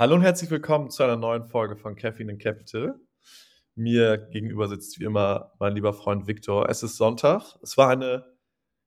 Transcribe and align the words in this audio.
Hallo 0.00 0.14
und 0.14 0.22
herzlich 0.22 0.50
willkommen 0.50 0.88
zu 0.88 1.02
einer 1.02 1.18
neuen 1.18 1.44
Folge 1.44 1.76
von 1.76 1.94
Caffeine 1.94 2.38
Capital. 2.38 2.98
Mir 3.74 4.16
gegenüber 4.16 4.66
sitzt 4.66 4.98
wie 4.98 5.04
immer 5.04 5.52
mein 5.58 5.74
lieber 5.74 5.92
Freund 5.92 6.26
Viktor. 6.26 6.70
Es 6.70 6.82
ist 6.82 6.96
Sonntag. 6.96 7.58
Es 7.62 7.76
war 7.76 7.90
eine 7.90 8.24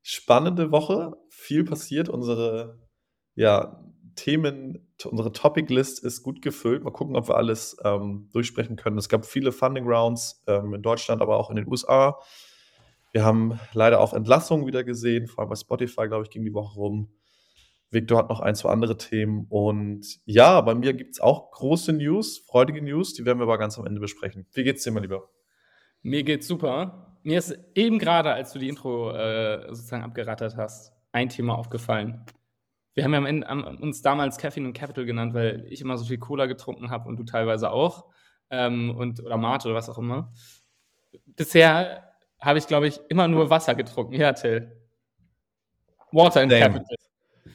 spannende 0.02 0.72
Woche. 0.72 1.16
Viel 1.30 1.66
passiert. 1.66 2.10
Unsere 2.10 2.80
ja, 3.36 3.80
Themen, 4.16 4.92
unsere 5.06 5.32
Topic-List 5.32 6.04
ist 6.04 6.24
gut 6.24 6.42
gefüllt. 6.42 6.84
Mal 6.84 6.90
gucken, 6.90 7.16
ob 7.16 7.30
wir 7.30 7.38
alles 7.38 7.78
ähm, 7.84 8.30
durchsprechen 8.34 8.76
können. 8.76 8.98
Es 8.98 9.08
gab 9.08 9.28
viele 9.28 9.52
Funding 9.52 9.86
Rounds 9.86 10.42
ähm, 10.48 10.74
in 10.74 10.82
Deutschland, 10.82 11.22
aber 11.22 11.38
auch 11.38 11.52
in 11.52 11.58
den 11.58 11.68
USA. 11.68 12.20
Wir 13.12 13.24
haben 13.24 13.60
leider 13.74 14.00
auch 14.00 14.14
Entlassungen 14.14 14.66
wieder 14.66 14.84
gesehen, 14.84 15.28
vor 15.28 15.44
allem 15.44 15.50
bei 15.50 15.58
Spotify, 15.58 16.08
glaube 16.08 16.24
ich, 16.24 16.32
ging 16.32 16.44
die 16.44 16.56
Woche 16.56 16.74
rum. 16.74 17.14
Victor 17.94 18.18
hat 18.18 18.30
noch 18.30 18.40
ein, 18.40 18.56
zwei 18.56 18.70
andere 18.70 18.98
Themen. 18.98 19.46
Und 19.50 20.20
ja, 20.26 20.60
bei 20.62 20.76
mir 20.76 20.94
gibt 20.94 21.14
es 21.14 21.22
auch 21.22 21.52
große 21.52 21.94
News, 21.94 22.40
freudige 22.40 22.82
News, 22.82 23.14
die 23.14 23.26
werden 23.26 23.40
wir 23.40 23.44
aber 23.44 23.58
ganz 23.58 23.78
am 23.78 23.86
Ende 23.86 24.02
besprechen. 24.02 24.46
Wie 24.54 24.64
geht's 24.64 24.84
dir, 24.84 24.92
mein 24.92 25.04
Lieber? 25.04 25.30
Mir 26.02 26.24
geht's 26.24 26.48
super. 26.48 27.18
Mir 27.24 27.40
ist 27.40 27.58
eben 27.76 28.00
gerade, 28.00 28.34
als 28.34 28.52
du 28.52 28.60
die 28.60 28.68
Intro 28.68 29.12
äh, 29.12 29.68
sozusagen 29.70 30.04
abgerattert 30.04 30.58
hast, 30.58 30.94
ein 31.14 31.30
Thema 31.30 31.58
aufgefallen. 31.58 32.26
Wir 32.94 33.04
haben 33.04 33.14
ja 33.14 33.20
am 33.20 33.26
Ende, 33.26 33.48
am, 33.48 33.64
uns 33.64 34.02
damals 34.02 34.38
Caffeine 34.38 34.68
und 34.68 34.74
Capital 34.74 35.06
genannt, 35.06 35.34
weil 35.34 35.66
ich 35.70 35.82
immer 35.82 35.98
so 35.98 36.06
viel 36.06 36.18
Cola 36.18 36.46
getrunken 36.46 36.90
habe 36.90 37.08
und 37.08 37.18
du 37.18 37.24
teilweise 37.24 37.72
auch. 37.72 38.06
Ähm, 38.50 38.96
und, 38.96 39.24
oder 39.24 39.38
Mate 39.38 39.68
oder 39.68 39.76
was 39.76 39.90
auch 39.90 39.98
immer. 39.98 40.34
Bisher 41.26 42.04
habe 42.40 42.60
ich, 42.60 42.68
glaube 42.68 42.88
ich, 42.88 43.00
immer 43.10 43.28
nur 43.28 43.50
Wasser 43.50 43.74
getrunken. 43.74 44.14
Ja, 44.14 44.34
Till. 44.34 44.80
Water 46.12 46.42
and 46.42 46.52
Damn. 46.52 46.74
Capital. 46.74 46.96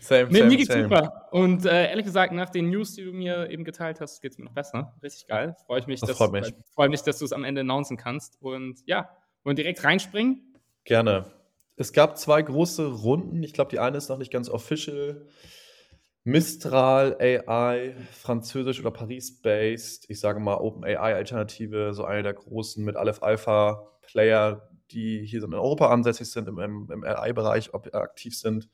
Same, 0.01 0.29
nee, 0.31 0.39
same, 0.39 0.51
mir 0.51 0.57
geht's 0.57 0.73
same. 0.73 0.85
super. 0.85 1.29
Und 1.33 1.67
äh, 1.67 1.91
ehrlich 1.91 2.05
gesagt, 2.05 2.33
nach 2.33 2.51
den 2.51 2.71
News, 2.71 2.95
die 2.95 3.05
du 3.05 3.13
mir 3.13 3.51
eben 3.51 3.65
geteilt 3.65 4.01
hast, 4.01 4.21
geht's 4.21 4.39
mir 4.39 4.45
noch 4.45 4.55
besser. 4.55 4.95
Richtig 5.03 5.27
geil. 5.27 5.57
Freue 5.67 5.81
ich 5.81 5.87
mich, 5.87 6.01
das 6.01 6.11
dass, 6.11 6.19
freut 6.19 6.33
mich. 6.33 6.55
Freue 6.75 6.89
mich, 6.89 7.03
dass 7.03 7.19
du 7.19 7.25
es 7.25 7.33
am 7.33 7.45
Ende 7.45 7.63
announcen 7.63 7.97
kannst. 7.97 8.41
Und 8.41 8.81
ja, 8.87 9.11
wollen 9.43 9.57
wir 9.57 9.63
direkt 9.63 9.85
reinspringen? 9.85 10.55
Gerne. 10.85 11.27
Es 11.77 11.93
gab 11.93 12.19
zwei 12.19 12.43
große 12.43 12.87
Runden. 12.87 13.43
Ich 13.43 13.53
glaube, 13.53 13.71
die 13.71 13.79
eine 13.79 13.97
ist 13.97 14.09
noch 14.09 14.19
nicht 14.19 14.33
ganz 14.33 14.49
official. 14.49 15.27
Mistral 16.25 17.17
AI, 17.21 17.95
französisch 18.13 18.81
oder 18.81 18.91
Paris-based, 18.91 20.11
ich 20.11 20.21
sage 20.21 20.41
mal 20.41 20.57
Open 20.57 20.85
AI-Alternative, 20.85 21.95
so 21.95 22.05
eine 22.05 22.23
der 22.23 22.35
großen 22.35 22.85
mit 22.85 22.97
Aleph 22.97 23.23
Alpha 23.23 23.89
Player, 24.03 24.69
die 24.91 25.25
hier 25.25 25.43
in 25.43 25.55
Europa 25.55 25.89
ansässig 25.89 26.31
sind, 26.31 26.49
im, 26.49 26.59
im, 26.59 26.91
im 26.93 27.05
AI-Bereich 27.05 27.73
aktiv 27.75 28.37
sind. 28.37 28.69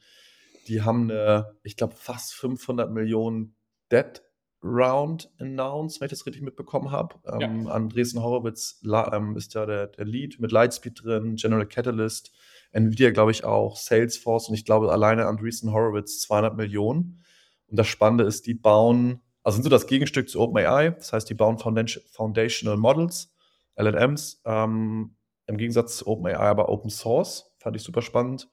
Die 0.67 0.83
haben 0.83 1.11
eine, 1.11 1.57
ich 1.63 1.77
glaube, 1.77 1.95
fast 1.95 2.35
500 2.35 2.91
Millionen 2.91 3.57
Debt 3.91 4.23
Round 4.65 5.31
announced, 5.39 6.01
wenn 6.01 6.07
ich 6.07 6.11
das 6.11 6.25
richtig 6.25 6.43
mitbekommen 6.43 6.91
habe. 6.91 7.17
Ja. 7.27 7.41
Ähm, 7.43 7.69
Andresen 7.69 8.23
Horowitz 8.23 8.81
ähm, 8.83 9.37
ist 9.37 9.53
ja 9.55 9.67
der, 9.67 9.89
der 9.89 10.07
Lead 10.07 10.41
mit 10.41 10.53
Lightspeed 10.53 11.05
drin, 11.05 11.37
General 11.37 11.67
Catalyst, 11.67 12.33
Nvidia, 12.73 13.11
glaube 13.11 13.31
ich, 13.31 13.45
auch, 13.45 13.77
Salesforce 13.77 14.49
und 14.49 14.55
ich 14.55 14.65
glaube 14.65 14.91
alleine 14.91 15.27
Andreessen 15.27 15.71
Horowitz 15.73 16.21
200 16.23 16.57
Millionen. 16.57 17.23
Und 17.67 17.79
das 17.79 17.87
Spannende 17.87 18.25
ist, 18.25 18.47
die 18.47 18.55
bauen, 18.55 19.21
also 19.43 19.57
sind 19.57 19.65
so 19.65 19.71
das 19.71 19.87
Gegenstück 19.87 20.31
zu 20.31 20.41
OpenAI, 20.41 20.91
das 20.91 21.13
heißt, 21.13 21.29
die 21.29 21.35
bauen 21.35 21.59
Foundational 21.59 22.79
Models, 22.79 23.35
LLMs, 23.77 24.41
ähm, 24.47 25.17
im 25.47 25.57
Gegensatz 25.59 25.99
zu 25.99 26.07
OpenAI 26.07 26.49
aber 26.49 26.71
Open 26.71 26.91
Source, 26.91 27.55
fand 27.59 27.77
ich 27.77 27.83
super 27.83 28.01
spannend 28.01 28.49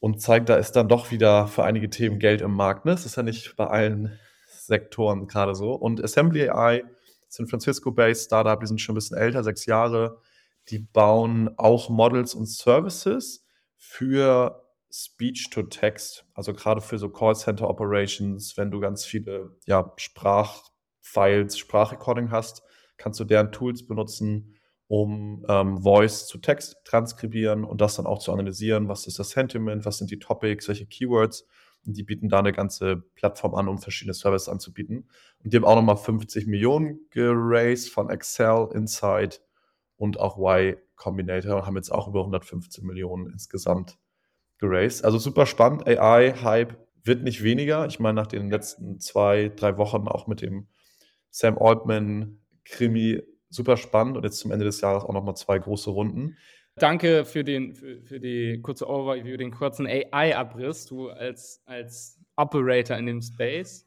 und 0.00 0.20
zeigt, 0.20 0.48
da 0.48 0.56
ist 0.56 0.72
dann 0.72 0.88
doch 0.88 1.10
wieder 1.10 1.46
für 1.46 1.62
einige 1.64 1.90
Themen 1.90 2.18
Geld 2.18 2.40
im 2.40 2.54
Markt. 2.54 2.86
Ne? 2.86 2.92
Das 2.92 3.06
ist 3.06 3.16
ja 3.16 3.22
nicht 3.22 3.54
bei 3.56 3.66
allen 3.66 4.18
Sektoren 4.48 5.26
gerade 5.26 5.54
so. 5.54 5.72
Und 5.72 6.02
Assembly 6.02 6.48
AI, 6.48 6.84
San 7.28 7.46
Francisco-based 7.46 8.24
Startup, 8.26 8.58
die 8.58 8.66
sind 8.66 8.80
schon 8.80 8.94
ein 8.94 8.96
bisschen 8.96 9.18
älter, 9.18 9.44
sechs 9.44 9.66
Jahre. 9.66 10.20
Die 10.68 10.78
bauen 10.78 11.50
auch 11.56 11.90
Models 11.90 12.34
und 12.34 12.46
Services 12.46 13.46
für 13.76 14.64
Speech 14.92 15.50
to 15.50 15.62
Text, 15.62 16.24
also 16.34 16.52
gerade 16.52 16.80
für 16.80 16.98
so 16.98 17.08
Callcenter 17.08 17.68
Operations, 17.68 18.56
wenn 18.56 18.70
du 18.70 18.80
ganz 18.80 19.04
viele 19.04 19.56
ja, 19.66 19.92
Sprachfiles, 19.96 21.56
Sprachrecording 21.56 22.30
hast, 22.30 22.62
kannst 22.96 23.20
du 23.20 23.24
deren 23.24 23.52
Tools 23.52 23.86
benutzen, 23.86 24.56
um 24.90 25.46
ähm, 25.48 25.78
Voice 25.78 26.26
zu 26.26 26.38
Text 26.38 26.78
transkribieren 26.82 27.62
und 27.62 27.80
das 27.80 27.94
dann 27.94 28.06
auch 28.06 28.18
zu 28.18 28.32
analysieren. 28.32 28.88
Was 28.88 29.06
ist 29.06 29.20
das 29.20 29.30
Sentiment? 29.30 29.84
Was 29.84 29.98
sind 29.98 30.10
die 30.10 30.18
Topics? 30.18 30.66
Welche 30.66 30.84
Keywords? 30.84 31.46
Und 31.86 31.96
die 31.96 32.02
bieten 32.02 32.28
da 32.28 32.40
eine 32.40 32.52
ganze 32.52 32.96
Plattform 33.14 33.54
an, 33.54 33.68
um 33.68 33.78
verschiedene 33.78 34.14
Services 34.14 34.48
anzubieten. 34.48 35.08
Und 35.44 35.52
die 35.52 35.56
haben 35.56 35.64
auch 35.64 35.76
nochmal 35.76 35.96
50 35.96 36.48
Millionen 36.48 36.98
geraced 37.10 37.88
von 37.88 38.10
Excel, 38.10 38.68
Insight 38.74 39.40
und 39.96 40.18
auch 40.18 40.38
Y 40.38 40.76
Combinator 40.96 41.58
und 41.58 41.66
haben 41.66 41.76
jetzt 41.76 41.92
auch 41.92 42.08
über 42.08 42.22
115 42.22 42.84
Millionen 42.84 43.30
insgesamt 43.30 43.96
geraced. 44.58 45.04
Also 45.04 45.18
super 45.18 45.46
spannend. 45.46 45.86
AI-Hype 45.86 46.76
wird 47.04 47.22
nicht 47.22 47.44
weniger. 47.44 47.86
Ich 47.86 48.00
meine, 48.00 48.16
nach 48.16 48.26
den 48.26 48.50
letzten 48.50 48.98
zwei, 48.98 49.52
drei 49.54 49.76
Wochen 49.76 50.08
auch 50.08 50.26
mit 50.26 50.42
dem 50.42 50.66
Sam 51.30 51.56
Altman-Krimi 51.58 53.22
super 53.50 53.76
spannend 53.76 54.16
und 54.16 54.24
jetzt 54.24 54.38
zum 54.38 54.52
Ende 54.52 54.64
des 54.64 54.80
Jahres 54.80 55.04
auch 55.04 55.12
nochmal 55.12 55.36
zwei 55.36 55.58
große 55.58 55.90
Runden. 55.90 56.36
Danke 56.76 57.24
für, 57.24 57.44
den, 57.44 57.74
für, 57.74 58.00
für 58.02 58.20
die 58.20 58.60
kurze 58.62 58.88
Overview, 58.88 59.36
den 59.36 59.50
kurzen 59.50 59.86
AI-Abriss, 59.86 60.86
du 60.86 61.10
als, 61.10 61.62
als 61.66 62.18
Operator 62.36 62.96
in 62.96 63.06
dem 63.06 63.20
Space. 63.20 63.86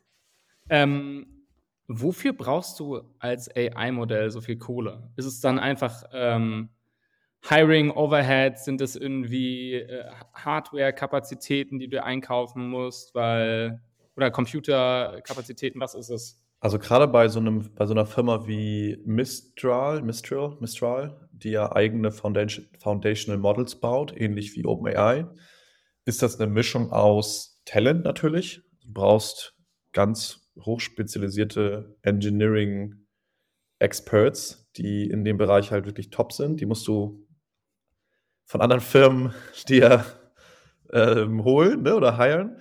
Ähm, 0.69 1.45
wofür 1.87 2.33
brauchst 2.33 2.79
du 2.79 3.01
als 3.19 3.49
AI-Modell 3.55 4.29
so 4.29 4.41
viel 4.41 4.57
Kohle? 4.57 5.09
Ist 5.15 5.25
es 5.25 5.39
dann 5.39 5.59
einfach 5.59 6.03
ähm, 6.13 6.69
Hiring, 7.47 7.89
Overhead? 7.91 8.59
Sind 8.59 8.81
es 8.81 8.95
irgendwie 8.95 9.75
äh, 9.75 10.05
Hardware-Kapazitäten, 10.33 11.79
die 11.79 11.87
du 11.87 12.03
einkaufen 12.03 12.69
musst? 12.69 13.15
Weil, 13.15 13.81
oder 14.15 14.29
Computerkapazitäten, 14.29 15.81
was 15.81 15.95
ist 15.95 16.09
es? 16.09 16.39
Also 16.63 16.79
gerade 16.79 17.09
bei 17.09 17.27
so 17.27 17.41
einem, 17.41 17.69
bei 17.75 17.85
so 17.85 17.93
einer 17.93 18.05
Firma 18.05 18.47
wie 18.47 18.97
Mistral, 19.05 20.01
Mistral, 20.01 20.55
Mistral, 20.61 21.27
die 21.33 21.49
ja 21.49 21.75
eigene 21.75 22.09
Foundation, 22.09 22.65
Foundational 22.79 23.37
Models 23.37 23.75
baut, 23.75 24.13
ähnlich 24.15 24.55
wie 24.55 24.63
OpenAI, 24.63 25.27
ist 26.05 26.21
das 26.21 26.39
eine 26.39 26.49
Mischung 26.49 26.93
aus 26.93 27.61
Talent 27.65 28.05
natürlich. 28.05 28.61
Du 28.81 28.93
brauchst 28.93 29.57
ganz 29.91 30.53
hochspezialisierte 30.57 31.97
Engineering 32.01 32.95
Experts, 33.79 34.71
die 34.77 35.09
in 35.09 35.25
dem 35.25 35.37
Bereich 35.37 35.69
halt 35.69 35.85
wirklich 35.85 36.11
top 36.11 36.31
sind. 36.31 36.61
Die 36.61 36.65
musst 36.65 36.87
du 36.87 37.27
von 38.45 38.61
anderen 38.61 38.81
Firmen 38.81 39.33
dir 39.67 40.05
ähm, 40.93 41.43
holen 41.43 41.81
ne, 41.83 41.93
oder 41.93 42.17
hiren. 42.17 42.55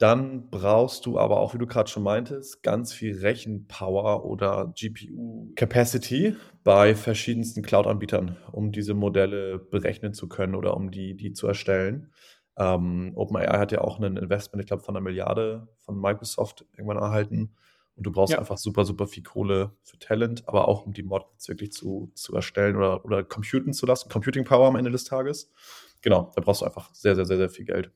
Dann 0.00 0.48
brauchst 0.48 1.04
du 1.04 1.18
aber 1.18 1.40
auch, 1.40 1.52
wie 1.52 1.58
du 1.58 1.66
gerade 1.66 1.90
schon 1.90 2.02
meintest, 2.02 2.62
ganz 2.62 2.90
viel 2.90 3.18
Rechenpower 3.18 4.24
oder 4.24 4.72
GPU-Capacity 4.74 6.36
bei 6.64 6.94
verschiedensten 6.94 7.60
Cloud-Anbietern, 7.60 8.38
um 8.50 8.72
diese 8.72 8.94
Modelle 8.94 9.58
berechnen 9.58 10.14
zu 10.14 10.26
können 10.26 10.54
oder 10.54 10.74
um 10.74 10.90
die, 10.90 11.16
die 11.16 11.34
zu 11.34 11.46
erstellen. 11.46 12.14
Ähm, 12.56 13.12
OpenAI 13.14 13.58
hat 13.58 13.72
ja 13.72 13.82
auch 13.82 14.00
ein 14.00 14.16
Investment, 14.16 14.62
ich 14.62 14.68
glaube, 14.68 14.82
von 14.82 14.96
einer 14.96 15.04
Milliarde 15.04 15.68
von 15.80 16.00
Microsoft 16.00 16.64
irgendwann 16.72 16.96
erhalten. 16.96 17.54
Und 17.94 18.04
du 18.06 18.10
brauchst 18.10 18.32
ja. 18.32 18.38
einfach 18.38 18.56
super, 18.56 18.86
super 18.86 19.06
viel 19.06 19.22
Kohle 19.22 19.72
für 19.82 19.98
Talent, 19.98 20.48
aber 20.48 20.66
auch 20.66 20.86
um 20.86 20.94
die 20.94 21.02
Models 21.02 21.46
wirklich 21.46 21.72
zu, 21.72 22.10
zu 22.14 22.34
erstellen 22.34 22.76
oder, 22.76 23.04
oder 23.04 23.22
computen 23.22 23.74
zu 23.74 23.84
lassen. 23.84 24.08
Computing 24.08 24.44
Power 24.44 24.66
am 24.66 24.76
Ende 24.76 24.90
des 24.90 25.04
Tages. 25.04 25.52
Genau, 26.00 26.32
da 26.34 26.40
brauchst 26.40 26.62
du 26.62 26.64
einfach 26.64 26.94
sehr, 26.94 27.14
sehr, 27.14 27.26
sehr, 27.26 27.36
sehr 27.36 27.50
viel 27.50 27.66
Geld. 27.66 27.92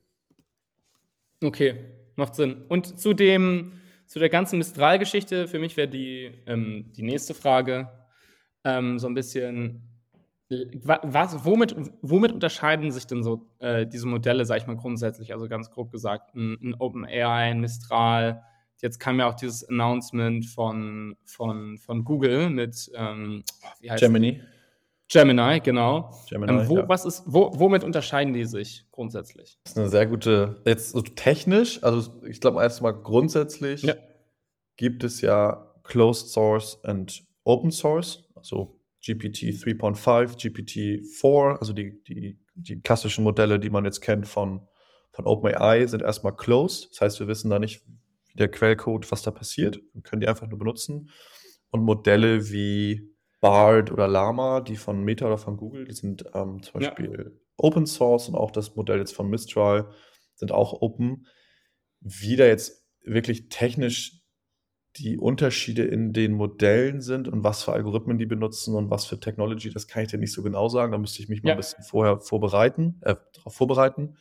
Okay, 1.43 1.75
macht 2.15 2.35
Sinn. 2.35 2.65
Und 2.67 2.99
zu 2.99 3.13
dem, 3.13 3.73
zu 4.05 4.19
der 4.19 4.29
ganzen 4.29 4.57
Mistral-Geschichte, 4.57 5.47
für 5.47 5.59
mich 5.59 5.77
wäre 5.77 5.87
die, 5.87 6.31
ähm, 6.45 6.91
die 6.95 7.03
nächste 7.03 7.33
Frage 7.33 7.89
ähm, 8.63 8.99
so 8.99 9.07
ein 9.07 9.13
bisschen, 9.13 9.81
was, 10.83 11.43
womit, 11.43 11.75
womit 12.01 12.31
unterscheiden 12.31 12.91
sich 12.91 13.07
denn 13.07 13.23
so 13.23 13.47
äh, 13.59 13.85
diese 13.87 14.07
Modelle, 14.07 14.45
sag 14.45 14.57
ich 14.57 14.67
mal 14.67 14.77
grundsätzlich, 14.77 15.33
also 15.33 15.47
ganz 15.47 15.71
grob 15.71 15.91
gesagt, 15.91 16.35
ein, 16.35 16.57
ein 16.61 16.75
OpenAI, 16.75 17.51
ein 17.51 17.61
Mistral, 17.61 18.43
jetzt 18.81 18.99
kam 18.99 19.19
ja 19.19 19.27
auch 19.27 19.35
dieses 19.35 19.67
Announcement 19.67 20.45
von, 20.45 21.15
von, 21.25 21.77
von 21.77 22.03
Google 22.03 22.49
mit, 22.49 22.91
ähm, 22.95 23.43
wie 23.79 23.91
heißt 23.91 24.03
Gemini. 24.03 24.37
Das? 24.37 24.54
Gemini, 25.07 25.59
genau. 25.59 26.11
Gemini, 26.29 26.61
ähm, 26.61 26.67
wo, 26.67 26.77
ja. 26.77 26.89
was 26.89 27.05
ist, 27.05 27.23
wo, 27.25 27.51
womit 27.53 27.83
unterscheiden 27.83 28.33
die 28.33 28.45
sich 28.45 28.87
grundsätzlich? 28.91 29.59
Das 29.63 29.73
ist 29.73 29.77
eine 29.77 29.89
sehr 29.89 30.07
gute, 30.07 30.61
jetzt 30.65 30.91
so 30.91 31.01
technisch, 31.01 31.83
also 31.83 32.21
ich 32.23 32.41
glaube 32.41 32.61
erstmal 32.61 32.93
grundsätzlich 32.93 33.83
ja. 33.83 33.95
gibt 34.77 35.03
es 35.03 35.21
ja 35.21 35.73
Closed 35.83 36.29
Source 36.29 36.75
und 36.83 37.23
Open 37.43 37.71
Source, 37.71 38.23
also 38.35 38.79
GPT 39.05 39.53
3.5, 39.53 40.41
GPT 40.41 41.05
4, 41.05 41.57
also 41.59 41.73
die, 41.73 42.03
die, 42.03 42.39
die 42.55 42.81
klassischen 42.81 43.23
Modelle, 43.23 43.59
die 43.59 43.69
man 43.69 43.85
jetzt 43.85 44.01
kennt 44.01 44.27
von, 44.27 44.67
von 45.11 45.25
OpenAI, 45.25 45.85
sind 45.85 46.01
erstmal 46.01 46.35
closed. 46.35 46.89
Das 46.91 47.01
heißt, 47.01 47.19
wir 47.19 47.27
wissen 47.27 47.51
da 47.51 47.59
nicht, 47.59 47.83
der 48.33 48.49
Quellcode, 48.49 49.09
was 49.11 49.21
da 49.21 49.31
passiert. 49.31 49.79
Wir 49.93 50.01
können 50.01 50.19
die 50.21 50.27
einfach 50.27 50.47
nur 50.47 50.59
benutzen. 50.59 51.09
Und 51.69 51.83
Modelle 51.83 52.49
wie 52.51 53.14
Bard 53.45 53.91
oder 53.91 54.07
Llama, 54.07 54.59
die 54.59 54.75
von 54.75 55.03
Meta 55.03 55.27
oder 55.27 55.37
von 55.37 55.55
Google, 55.55 55.85
die 55.85 55.93
sind 55.93 56.25
ähm, 56.33 56.63
zum 56.63 56.79
Beispiel 56.79 57.25
ja. 57.25 57.31
Open 57.57 57.85
Source 57.85 58.27
und 58.27 58.33
auch 58.33 58.49
das 58.49 58.75
Modell 58.75 58.97
jetzt 58.97 59.13
von 59.13 59.29
Mistral 59.29 59.91
sind 60.33 60.51
auch 60.51 60.81
open. 60.81 61.27
Wie 61.99 62.37
da 62.37 62.45
jetzt 62.47 62.87
wirklich 63.03 63.49
technisch 63.49 64.23
die 64.95 65.19
Unterschiede 65.19 65.83
in 65.83 66.11
den 66.11 66.33
Modellen 66.33 67.01
sind 67.01 67.27
und 67.27 67.43
was 67.43 67.61
für 67.61 67.73
Algorithmen 67.73 68.17
die 68.17 68.25
benutzen 68.25 68.73
und 68.73 68.89
was 68.89 69.05
für 69.05 69.19
Technology, 69.19 69.69
das 69.69 69.87
kann 69.87 70.01
ich 70.01 70.09
dir 70.09 70.17
nicht 70.17 70.33
so 70.33 70.41
genau 70.41 70.67
sagen. 70.67 70.91
Da 70.91 70.97
müsste 70.97 71.21
ich 71.21 71.29
mich 71.29 71.43
mal 71.43 71.49
ja. 71.49 71.53
ein 71.53 71.59
bisschen 71.59 71.83
vorher 71.83 72.21
vorbereiten, 72.21 72.99
äh, 73.01 73.15
darauf 73.35 73.53
vorbereiten. 73.53 74.17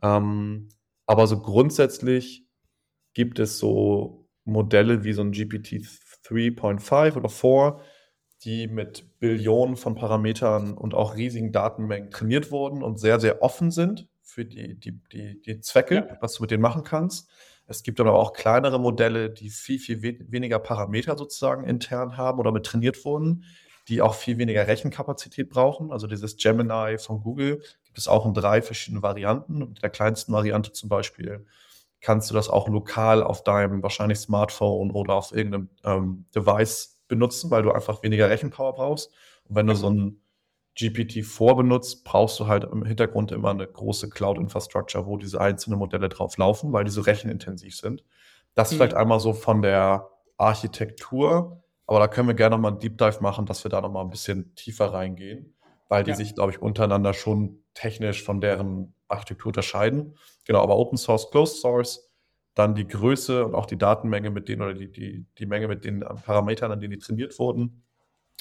Ähm, 0.00 0.68
aber 1.06 1.26
so 1.26 1.40
grundsätzlich 1.40 2.46
gibt 3.14 3.40
es 3.40 3.58
so 3.58 4.28
Modelle 4.44 5.02
wie 5.02 5.12
so 5.12 5.22
ein 5.22 5.32
GPT 5.32 5.82
3.5 6.24 7.16
oder 7.16 7.28
4, 7.28 7.80
die 8.44 8.68
mit 8.68 9.18
Billionen 9.18 9.76
von 9.76 9.94
Parametern 9.94 10.72
und 10.74 10.94
auch 10.94 11.16
riesigen 11.16 11.52
Datenmengen 11.52 12.10
trainiert 12.10 12.50
wurden 12.50 12.82
und 12.82 12.98
sehr, 12.98 13.20
sehr 13.20 13.42
offen 13.42 13.70
sind 13.70 14.08
für 14.22 14.44
die, 14.44 14.78
die, 14.78 14.98
die, 15.12 15.40
die 15.42 15.60
Zwecke, 15.60 16.06
ja. 16.08 16.16
was 16.20 16.34
du 16.34 16.42
mit 16.42 16.50
denen 16.50 16.62
machen 16.62 16.84
kannst. 16.84 17.28
Es 17.66 17.82
gibt 17.82 18.00
aber 18.00 18.14
auch 18.14 18.32
kleinere 18.32 18.80
Modelle, 18.80 19.30
die 19.30 19.50
viel, 19.50 19.78
viel 19.78 20.02
we 20.02 20.16
weniger 20.28 20.58
Parameter 20.58 21.16
sozusagen 21.16 21.64
intern 21.64 22.16
haben 22.16 22.38
oder 22.40 22.50
mit 22.50 22.66
trainiert 22.66 23.04
wurden, 23.04 23.44
die 23.88 24.02
auch 24.02 24.14
viel 24.14 24.38
weniger 24.38 24.66
Rechenkapazität 24.66 25.50
brauchen. 25.50 25.92
Also 25.92 26.06
dieses 26.06 26.36
Gemini 26.36 26.98
von 26.98 27.20
Google 27.20 27.62
gibt 27.84 27.98
es 27.98 28.08
auch 28.08 28.26
in 28.26 28.34
drei 28.34 28.62
verschiedenen 28.62 29.02
Varianten. 29.02 29.62
Und 29.62 29.68
in 29.78 29.82
der 29.82 29.90
kleinsten 29.90 30.32
Variante 30.32 30.72
zum 30.72 30.88
Beispiel 30.88 31.46
kannst 32.00 32.30
du 32.30 32.34
das 32.34 32.48
auch 32.48 32.68
lokal 32.68 33.22
auf 33.22 33.44
deinem 33.44 33.82
wahrscheinlich 33.82 34.18
Smartphone 34.18 34.90
oder 34.90 35.14
auf 35.14 35.32
irgendeinem 35.32 35.68
ähm, 35.84 36.24
Device 36.34 36.99
benutzen, 37.10 37.50
weil 37.50 37.62
du 37.62 37.72
einfach 37.72 38.02
weniger 38.02 38.30
Rechenpower 38.30 38.72
brauchst. 38.72 39.12
Und 39.48 39.56
wenn 39.56 39.66
du 39.66 39.74
so 39.74 39.90
ein 39.90 40.22
GPT-4 40.78 41.56
benutzt, 41.56 42.04
brauchst 42.04 42.40
du 42.40 42.46
halt 42.46 42.64
im 42.64 42.84
Hintergrund 42.84 43.32
immer 43.32 43.50
eine 43.50 43.66
große 43.66 44.08
Cloud-Infrastructure, 44.08 45.06
wo 45.06 45.18
diese 45.18 45.40
einzelnen 45.40 45.78
Modelle 45.78 46.08
drauf 46.08 46.38
laufen, 46.38 46.72
weil 46.72 46.84
die 46.84 46.90
so 46.90 47.02
rechenintensiv 47.02 47.76
sind. 47.76 48.02
Das 48.54 48.70
mhm. 48.70 48.76
vielleicht 48.76 48.94
einmal 48.94 49.20
so 49.20 49.34
von 49.34 49.60
der 49.60 50.08
Architektur, 50.38 51.62
aber 51.86 51.98
da 51.98 52.08
können 52.08 52.28
wir 52.28 52.34
gerne 52.34 52.56
nochmal 52.56 52.72
einen 52.72 52.80
Deep 52.80 52.96
Dive 52.96 53.20
machen, 53.20 53.44
dass 53.46 53.64
wir 53.64 53.68
da 53.68 53.80
nochmal 53.80 54.04
ein 54.04 54.10
bisschen 54.10 54.54
tiefer 54.54 54.92
reingehen, 54.92 55.54
weil 55.88 56.04
die 56.04 56.10
ja. 56.10 56.16
sich, 56.16 56.34
glaube 56.34 56.52
ich, 56.52 56.62
untereinander 56.62 57.12
schon 57.12 57.62
technisch 57.74 58.22
von 58.22 58.40
deren 58.40 58.94
Architektur 59.08 59.48
unterscheiden. 59.48 60.16
Genau, 60.46 60.62
aber 60.62 60.76
Open 60.76 60.96
Source, 60.96 61.30
Closed 61.30 61.60
Source, 61.60 62.09
dann 62.54 62.74
die 62.74 62.86
Größe 62.86 63.44
und 63.44 63.54
auch 63.54 63.66
die 63.66 63.78
Datenmenge 63.78 64.30
mit 64.30 64.48
denen 64.48 64.62
oder 64.62 64.74
die, 64.74 64.90
die, 64.90 65.26
die 65.38 65.46
Menge 65.46 65.68
mit 65.68 65.84
den 65.84 66.00
Parametern, 66.00 66.72
an 66.72 66.80
denen 66.80 66.92
die 66.92 66.98
trainiert 66.98 67.38
wurden. 67.38 67.84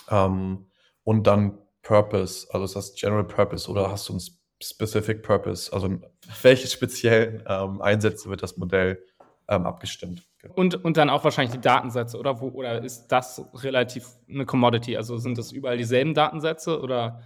Ähm, 0.09 0.67
und 1.03 1.27
dann 1.27 1.57
Purpose, 1.81 2.47
also 2.51 2.65
ist 2.65 2.75
das 2.75 2.95
General 2.95 3.23
Purpose 3.23 3.69
oder 3.69 3.91
hast 3.91 4.09
du 4.09 4.13
einen 4.13 4.21
Specific 4.61 5.23
Purpose? 5.23 5.71
Also 5.71 5.99
welche 6.41 6.67
speziellen 6.67 7.43
ähm, 7.47 7.81
Einsätze 7.81 8.29
wird 8.29 8.43
das 8.43 8.57
Modell 8.57 9.03
ähm, 9.47 9.65
abgestimmt? 9.65 10.27
Genau. 10.39 10.53
Und, 10.55 10.83
und 10.83 10.97
dann 10.97 11.09
auch 11.09 11.23
wahrscheinlich 11.23 11.53
die 11.53 11.61
Datensätze, 11.61 12.17
oder? 12.17 12.39
Wo, 12.39 12.49
oder 12.49 12.83
ist 12.83 13.07
das 13.07 13.45
relativ 13.55 14.07
eine 14.29 14.45
Commodity? 14.45 14.97
Also 14.97 15.17
sind 15.17 15.37
das 15.37 15.51
überall 15.51 15.77
dieselben 15.77 16.13
Datensätze 16.13 16.79
oder 16.81 17.21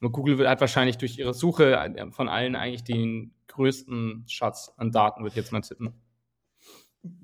Google 0.00 0.38
wird 0.38 0.48
halt 0.48 0.60
wahrscheinlich 0.60 0.98
durch 0.98 1.18
ihre 1.18 1.34
Suche 1.34 1.74
äh, 1.74 2.10
von 2.10 2.28
allen 2.28 2.54
eigentlich 2.54 2.84
den 2.84 3.34
größten 3.48 4.24
Schatz 4.28 4.72
an 4.76 4.92
Daten, 4.92 5.24
wird 5.24 5.34
jetzt 5.34 5.52
mal 5.52 5.62
tippen. 5.62 5.94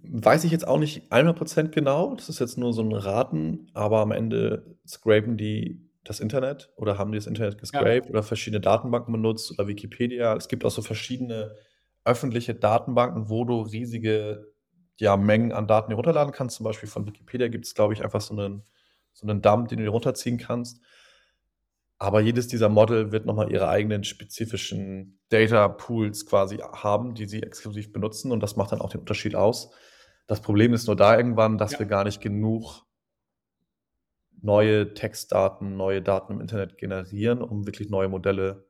Weiß 0.02 0.44
ich 0.44 0.52
jetzt 0.52 0.66
auch 0.66 0.78
nicht 0.78 1.10
100% 1.12 1.68
genau, 1.68 2.14
das 2.14 2.28
ist 2.28 2.38
jetzt 2.38 2.58
nur 2.58 2.72
so 2.72 2.82
ein 2.82 2.92
Raten, 2.92 3.68
aber 3.72 4.00
am 4.00 4.12
Ende 4.12 4.76
scrapen 4.86 5.36
die 5.36 5.88
das 6.04 6.20
Internet 6.20 6.70
oder 6.76 6.98
haben 6.98 7.12
die 7.12 7.18
das 7.18 7.26
Internet 7.26 7.58
gescraped 7.58 8.06
ja. 8.06 8.10
oder 8.10 8.22
verschiedene 8.22 8.60
Datenbanken 8.60 9.12
benutzt 9.12 9.52
oder 9.52 9.68
Wikipedia. 9.68 10.34
Es 10.34 10.48
gibt 10.48 10.64
auch 10.64 10.70
so 10.70 10.82
verschiedene 10.82 11.54
öffentliche 12.04 12.54
Datenbanken, 12.54 13.28
wo 13.28 13.44
du 13.44 13.60
riesige 13.60 14.52
ja, 14.98 15.16
Mengen 15.16 15.52
an 15.52 15.66
Daten 15.66 15.90
herunterladen 15.90 16.32
kannst. 16.32 16.56
Zum 16.56 16.64
Beispiel 16.64 16.88
von 16.88 17.06
Wikipedia 17.06 17.48
gibt 17.48 17.66
es, 17.66 17.74
glaube 17.74 17.94
ich, 17.94 18.04
einfach 18.04 18.20
so 18.20 18.34
einen, 18.34 18.64
so 19.12 19.26
einen 19.26 19.42
Dump, 19.42 19.68
den 19.68 19.78
du 19.78 19.84
dir 19.84 19.90
runterziehen 19.90 20.38
kannst. 20.38 20.80
Aber 22.02 22.20
jedes 22.20 22.48
dieser 22.48 22.68
Model 22.68 23.12
wird 23.12 23.26
nochmal 23.26 23.52
ihre 23.52 23.68
eigenen 23.68 24.02
spezifischen 24.02 25.20
Data 25.28 25.68
Pools 25.68 26.26
quasi 26.26 26.56
haben, 26.56 27.14
die 27.14 27.26
sie 27.26 27.44
exklusiv 27.44 27.92
benutzen. 27.92 28.32
Und 28.32 28.42
das 28.42 28.56
macht 28.56 28.72
dann 28.72 28.80
auch 28.80 28.90
den 28.90 29.02
Unterschied 29.02 29.36
aus. 29.36 29.70
Das 30.26 30.40
Problem 30.40 30.74
ist 30.74 30.88
nur 30.88 30.96
da 30.96 31.16
irgendwann, 31.16 31.58
dass 31.58 31.74
ja. 31.74 31.78
wir 31.78 31.86
gar 31.86 32.02
nicht 32.02 32.20
genug 32.20 32.82
neue 34.40 34.94
Textdaten, 34.94 35.76
neue 35.76 36.02
Daten 36.02 36.32
im 36.32 36.40
Internet 36.40 36.76
generieren, 36.76 37.40
um 37.40 37.66
wirklich 37.66 37.88
neue 37.88 38.08
Modelle 38.08 38.66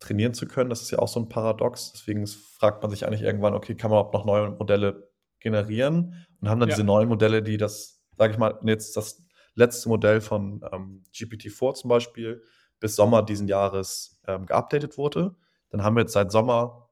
trainieren 0.00 0.34
zu 0.34 0.48
können. 0.48 0.68
Das 0.68 0.82
ist 0.82 0.90
ja 0.90 0.98
auch 0.98 1.06
so 1.06 1.20
ein 1.20 1.28
Paradox. 1.28 1.92
Deswegen 1.92 2.26
fragt 2.26 2.82
man 2.82 2.90
sich 2.90 3.06
eigentlich 3.06 3.22
irgendwann, 3.22 3.54
okay, 3.54 3.76
kann 3.76 3.92
man 3.92 4.00
auch 4.00 4.12
noch 4.12 4.24
neue 4.24 4.50
Modelle 4.50 5.08
generieren? 5.38 6.26
Und 6.40 6.48
haben 6.48 6.58
dann 6.58 6.68
ja. 6.68 6.74
diese 6.74 6.84
neuen 6.84 7.08
Modelle, 7.08 7.44
die 7.44 7.58
das, 7.58 8.02
sage 8.18 8.32
ich 8.32 8.40
mal, 8.40 8.58
jetzt 8.64 8.96
das 8.96 9.24
letzte 9.54 9.88
Modell 9.88 10.20
von 10.20 10.64
ähm, 10.72 11.04
GPT-4 11.14 11.74
zum 11.74 11.90
Beispiel 11.90 12.42
bis 12.80 12.96
Sommer 12.96 13.22
diesen 13.22 13.48
Jahres 13.48 14.20
ähm, 14.26 14.46
geupdatet 14.46 14.98
wurde. 14.98 15.34
Dann 15.70 15.82
haben 15.82 15.96
wir 15.96 16.02
jetzt 16.02 16.12
seit 16.12 16.30
Sommer 16.30 16.88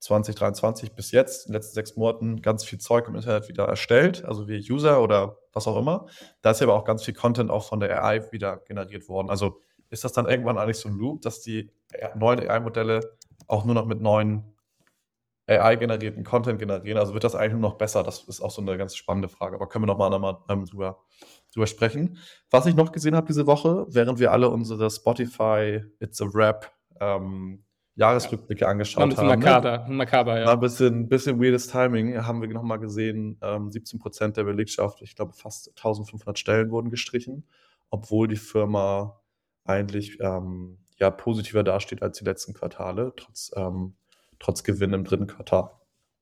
2023 0.00 0.92
bis 0.92 1.12
jetzt, 1.12 1.46
in 1.46 1.52
den 1.52 1.54
letzten 1.54 1.74
sechs 1.74 1.96
Monaten, 1.96 2.42
ganz 2.42 2.64
viel 2.64 2.78
Zeug 2.78 3.08
im 3.08 3.14
Internet 3.14 3.48
wieder 3.48 3.64
erstellt, 3.64 4.24
also 4.24 4.48
wie 4.48 4.70
User 4.70 5.02
oder 5.02 5.38
was 5.52 5.66
auch 5.66 5.78
immer. 5.78 6.06
Da 6.42 6.50
ist 6.50 6.60
aber 6.60 6.74
auch 6.74 6.84
ganz 6.84 7.04
viel 7.04 7.14
Content 7.14 7.50
auch 7.50 7.66
von 7.66 7.80
der 7.80 8.04
AI 8.04 8.30
wieder 8.30 8.58
generiert 8.58 9.08
worden. 9.08 9.30
Also 9.30 9.60
ist 9.90 10.04
das 10.04 10.12
dann 10.12 10.26
irgendwann 10.26 10.58
eigentlich 10.58 10.78
so 10.78 10.88
ein 10.88 10.96
Loop, 10.96 11.22
dass 11.22 11.40
die 11.40 11.70
neuen 12.16 12.40
AI-Modelle 12.40 13.00
auch 13.46 13.64
nur 13.64 13.74
noch 13.74 13.86
mit 13.86 14.00
neuen 14.00 14.53
AI-generierten 15.46 16.24
Content 16.24 16.58
generieren? 16.58 16.98
Also 16.98 17.12
wird 17.12 17.24
das 17.24 17.34
eigentlich 17.34 17.52
nur 17.52 17.60
noch 17.60 17.78
besser? 17.78 18.02
Das 18.02 18.24
ist 18.24 18.40
auch 18.40 18.50
so 18.50 18.62
eine 18.62 18.76
ganz 18.78 18.96
spannende 18.96 19.28
Frage, 19.28 19.56
aber 19.56 19.68
können 19.68 19.84
wir 19.84 19.86
nochmal 19.86 20.10
noch 20.10 20.20
mal, 20.20 20.38
ähm, 20.48 20.64
drüber, 20.64 21.04
drüber 21.52 21.66
sprechen. 21.66 22.18
Was 22.50 22.66
ich 22.66 22.74
noch 22.74 22.92
gesehen 22.92 23.14
habe 23.16 23.26
diese 23.26 23.46
Woche, 23.46 23.86
während 23.88 24.18
wir 24.18 24.32
alle 24.32 24.48
unsere 24.48 24.90
Spotify 24.90 25.82
It's 26.00 26.20
a 26.20 26.26
Rap 26.32 26.72
ähm, 27.00 27.64
Jahresrückblicke 27.96 28.66
angeschaut 28.66 29.02
haben. 29.02 29.10
Ein 29.10 29.16
bisschen 29.16 29.28
makaber, 29.28 29.86
makaber 29.88 30.40
ja. 30.40 30.46
War 30.46 30.54
ein 30.54 30.60
bisschen, 30.60 31.08
bisschen 31.08 31.40
weirdes 31.40 31.68
Timing. 31.68 32.26
Haben 32.26 32.40
wir 32.40 32.48
nochmal 32.48 32.80
gesehen, 32.80 33.38
ähm, 33.42 33.70
17 33.70 34.00
Prozent 34.00 34.36
der 34.36 34.44
Belegschaft, 34.44 35.00
ich 35.02 35.14
glaube 35.14 35.32
fast 35.32 35.68
1500 35.76 36.38
Stellen 36.38 36.70
wurden 36.70 36.90
gestrichen, 36.90 37.46
obwohl 37.90 38.26
die 38.26 38.36
Firma 38.36 39.20
eigentlich 39.64 40.18
ähm, 40.20 40.78
ja 40.98 41.10
positiver 41.10 41.62
dasteht 41.62 42.02
als 42.02 42.18
die 42.18 42.24
letzten 42.24 42.52
Quartale, 42.52 43.12
trotz, 43.16 43.52
ähm, 43.56 43.94
trotz 44.44 44.62
Gewinn 44.62 44.92
im 44.92 45.04
dritten 45.04 45.26
Quartal. 45.26 45.70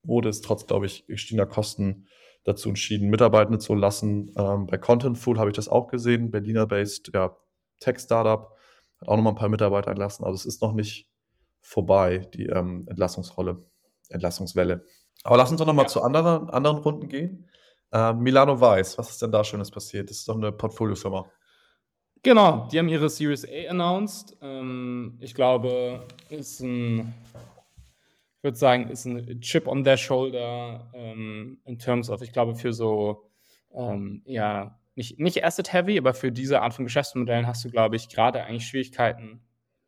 Wurde 0.03 0.29
es 0.29 0.41
trotz, 0.41 0.65
glaube 0.65 0.85
ich, 0.85 1.05
gestiegener 1.07 1.45
Kosten 1.45 2.07
dazu 2.43 2.69
entschieden, 2.69 3.09
Mitarbeitende 3.09 3.59
zu 3.59 3.73
lassen. 3.73 4.33
Ähm, 4.37 4.67
bei 4.67 4.77
Contentful 4.77 5.39
habe 5.39 5.49
ich 5.49 5.55
das 5.55 5.69
auch 5.69 5.87
gesehen, 5.87 6.31
Berliner-based 6.31 7.11
ja, 7.13 7.35
Tech-Startup, 7.79 8.49
hat 8.99 9.07
auch 9.07 9.15
nochmal 9.15 9.33
ein 9.33 9.37
paar 9.37 9.49
Mitarbeiter 9.49 9.91
entlassen. 9.91 10.25
Also 10.25 10.35
es 10.35 10.45
ist 10.45 10.61
noch 10.61 10.73
nicht 10.73 11.09
vorbei, 11.61 12.29
die 12.33 12.47
ähm, 12.47 12.85
Entlassungsrolle, 12.87 13.65
Entlassungswelle. 14.09 14.85
Aber 15.23 15.37
lass 15.37 15.51
uns 15.51 15.59
doch 15.59 15.67
nochmal 15.67 15.85
ja. 15.85 15.89
zu 15.89 16.01
anderen, 16.01 16.49
anderen 16.49 16.77
Runden 16.77 17.07
gehen. 17.07 17.49
Äh, 17.91 18.13
Milano 18.13 18.59
Weiß, 18.59 18.97
was 18.97 19.11
ist 19.11 19.21
denn 19.21 19.31
da 19.31 19.43
Schönes 19.43 19.71
passiert? 19.71 20.09
Das 20.09 20.17
ist 20.17 20.27
doch 20.27 20.35
eine 20.35 20.51
Portfoliofirma. 20.51 21.25
Genau, 22.23 22.67
die 22.71 22.79
haben 22.79 22.87
ihre 22.87 23.09
Series 23.09 23.45
A 23.45 23.69
announced. 23.69 24.37
Ähm, 24.41 25.17
ich 25.19 25.35
glaube, 25.35 26.05
ist 26.29 26.61
ein, 26.61 27.13
ich 28.43 28.45
würde 28.45 28.57
sagen, 28.57 28.89
ist 28.89 29.05
ein 29.05 29.39
Chip 29.39 29.67
on 29.67 29.85
their 29.85 29.95
shoulder 29.95 30.91
ähm, 30.93 31.59
in 31.63 31.79
terms 31.79 32.09
of, 32.09 32.21
ich 32.21 32.33
glaube, 32.33 32.55
für 32.55 32.73
so, 32.73 33.29
ähm, 33.73 34.21
ja, 34.25 34.77
nicht, 34.95 35.17
nicht 35.17 35.45
Asset 35.45 35.71
Heavy, 35.71 35.97
aber 35.97 36.13
für 36.13 36.29
diese 36.29 36.61
Art 36.61 36.73
von 36.73 36.83
Geschäftsmodellen 36.83 37.47
hast 37.47 37.63
du, 37.63 37.69
glaube 37.69 37.95
ich, 37.95 38.09
gerade 38.09 38.43
eigentlich 38.43 38.67
Schwierigkeiten, 38.67 39.39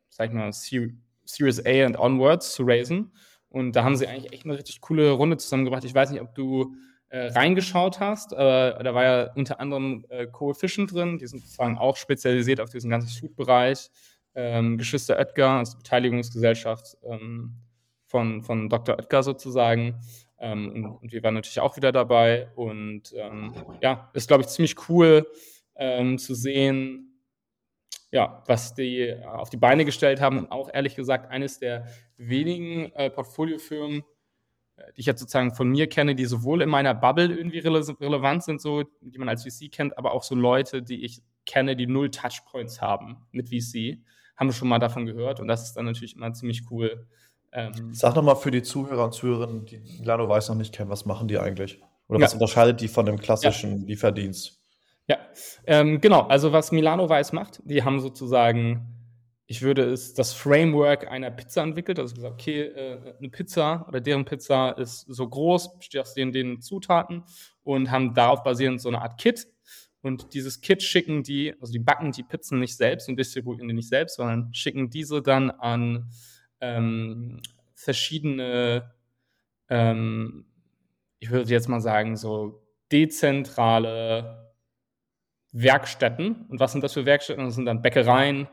sag 0.08 0.30
ich 0.30 0.34
mal, 0.34 0.54
Series 0.54 1.66
A 1.66 1.84
und 1.84 1.98
onwards 1.98 2.54
zu 2.54 2.62
raisen. 2.66 3.12
Und 3.50 3.76
da 3.76 3.84
haben 3.84 3.94
sie 3.94 4.06
eigentlich 4.06 4.32
echt 4.32 4.46
eine 4.46 4.56
richtig 4.56 4.80
coole 4.80 5.10
Runde 5.10 5.36
zusammengebracht. 5.36 5.84
Ich 5.84 5.94
weiß 5.94 6.10
nicht, 6.10 6.22
ob 6.22 6.34
du 6.34 6.76
äh, 7.10 7.26
reingeschaut 7.26 8.00
hast, 8.00 8.32
aber 8.32 8.82
da 8.82 8.94
war 8.94 9.04
ja 9.04 9.32
unter 9.34 9.60
anderem 9.60 10.06
äh, 10.08 10.26
Coefficient 10.26 10.94
drin. 10.94 11.18
Die 11.18 11.26
sind 11.26 11.40
sozusagen 11.40 11.76
auch 11.76 11.98
spezialisiert 11.98 12.62
auf 12.62 12.70
diesen 12.70 12.88
ganzen 12.88 13.10
Food-Bereich. 13.20 13.90
Ähm, 14.34 14.78
Geschwister 14.78 15.18
Oetker, 15.18 15.50
also 15.50 15.76
Beteiligungsgesellschaft 15.76 16.96
ähm, 17.02 17.60
von, 18.06 18.42
von 18.42 18.68
Dr. 18.68 18.96
Oetker 18.96 19.22
sozusagen. 19.22 20.00
Ähm, 20.38 20.72
und, 20.72 20.84
und, 20.84 21.12
wir 21.12 21.22
waren 21.22 21.34
natürlich 21.34 21.60
auch 21.60 21.76
wieder 21.76 21.92
dabei. 21.92 22.50
Und 22.54 23.12
ähm, 23.16 23.54
ja, 23.80 24.10
ist, 24.14 24.28
glaube 24.28 24.42
ich, 24.42 24.48
ziemlich 24.48 24.88
cool 24.88 25.26
ähm, 25.76 26.18
zu 26.18 26.34
sehen, 26.34 27.22
ja, 28.10 28.42
was 28.46 28.74
die 28.74 29.00
äh, 29.00 29.24
auf 29.24 29.50
die 29.50 29.56
Beine 29.56 29.84
gestellt 29.84 30.20
haben 30.20 30.38
und 30.38 30.50
auch 30.50 30.70
ehrlich 30.72 30.94
gesagt 30.94 31.30
eines 31.30 31.58
der 31.58 31.86
wenigen 32.16 32.92
äh, 32.92 33.10
Portfoliofirmen, 33.10 34.04
die 34.96 35.00
ich 35.00 35.06
jetzt 35.06 35.20
sozusagen 35.20 35.54
von 35.54 35.68
mir 35.68 35.88
kenne, 35.88 36.14
die 36.14 36.26
sowohl 36.26 36.62
in 36.62 36.68
meiner 36.68 36.94
Bubble 36.94 37.34
irgendwie 37.34 37.58
rele 37.58 37.82
relevant 38.00 38.44
sind, 38.44 38.60
so, 38.60 38.84
die 39.00 39.18
man 39.18 39.28
als 39.28 39.42
VC 39.42 39.72
kennt, 39.72 39.96
aber 39.96 40.12
auch 40.12 40.22
so 40.22 40.34
Leute, 40.34 40.82
die 40.82 41.04
ich 41.04 41.22
kenne, 41.46 41.76
die 41.76 41.86
null 41.86 42.10
Touchpoints 42.10 42.80
haben 42.80 43.26
mit 43.32 43.48
VC, 43.48 44.02
haben 44.36 44.52
schon 44.52 44.68
mal 44.68 44.78
davon 44.78 45.06
gehört 45.06 45.40
und 45.40 45.48
das 45.48 45.62
ist 45.62 45.74
dann 45.74 45.86
natürlich 45.86 46.14
immer 46.14 46.32
ziemlich 46.34 46.70
cool. 46.70 47.06
Ähm, 47.52 47.92
Sag 47.92 48.14
nochmal 48.14 48.36
für 48.36 48.50
die 48.50 48.62
Zuhörer 48.62 49.04
und 49.04 49.12
Zuhörerinnen, 49.12 49.66
die 49.66 49.80
Milano 50.00 50.28
Weiß 50.28 50.48
noch 50.48 50.56
nicht 50.56 50.74
kennen, 50.74 50.90
was 50.90 51.06
machen 51.06 51.28
die 51.28 51.38
eigentlich? 51.38 51.80
Oder 52.08 52.20
was 52.20 52.34
unterscheidet 52.34 52.80
die 52.80 52.88
von 52.88 53.06
dem 53.06 53.18
klassischen 53.18 53.80
ja. 53.80 53.86
Lieferdienst? 53.86 54.60
Ja, 55.08 55.18
ähm, 55.66 56.00
genau. 56.00 56.22
Also 56.22 56.52
was 56.52 56.72
Milano 56.72 57.08
Weiß 57.08 57.32
macht, 57.32 57.60
die 57.64 57.82
haben 57.82 58.00
sozusagen 58.00 58.96
ich 59.48 59.62
würde 59.62 59.84
es 59.84 60.12
das 60.14 60.32
Framework 60.32 61.08
einer 61.08 61.30
Pizza 61.30 61.62
entwickelt. 61.62 61.98
Also 61.98 62.14
gesagt, 62.14 62.34
okay, 62.34 62.62
äh, 62.62 63.14
eine 63.18 63.28
Pizza 63.28 63.86
oder 63.88 64.00
deren 64.00 64.24
Pizza 64.24 64.70
ist 64.70 65.06
so 65.08 65.28
groß, 65.28 65.78
besteht 65.78 66.00
aus 66.00 66.14
den, 66.14 66.32
den 66.32 66.60
Zutaten 66.60 67.22
und 67.62 67.90
haben 67.90 68.12
darauf 68.14 68.42
basierend 68.42 68.80
so 68.80 68.88
eine 68.88 69.00
Art 69.00 69.18
Kit. 69.20 69.46
Und 70.02 70.34
dieses 70.34 70.60
Kit 70.60 70.82
schicken 70.82 71.22
die, 71.22 71.54
also 71.60 71.72
die 71.72 71.78
backen 71.78 72.12
die 72.12 72.22
Pizzen 72.22 72.58
nicht 72.58 72.76
selbst 72.76 73.08
und 73.08 73.16
distribuieren 73.16 73.68
die 73.68 73.74
nicht 73.74 73.88
selbst, 73.88 74.16
sondern 74.16 74.52
schicken 74.52 74.90
diese 74.90 75.22
dann 75.22 75.50
an 75.50 76.10
ähm, 76.60 77.40
verschiedene, 77.74 78.94
ähm, 79.68 80.46
ich 81.18 81.30
würde 81.30 81.50
jetzt 81.50 81.68
mal 81.68 81.80
sagen, 81.80 82.16
so 82.16 82.62
dezentrale 82.92 84.54
Werkstätten. 85.52 86.46
Und 86.48 86.60
was 86.60 86.72
sind 86.72 86.84
das 86.84 86.92
für 86.92 87.06
Werkstätten? 87.06 87.44
Das 87.44 87.54
sind 87.54 87.66
dann 87.66 87.82
Bäckereien, 87.82 88.48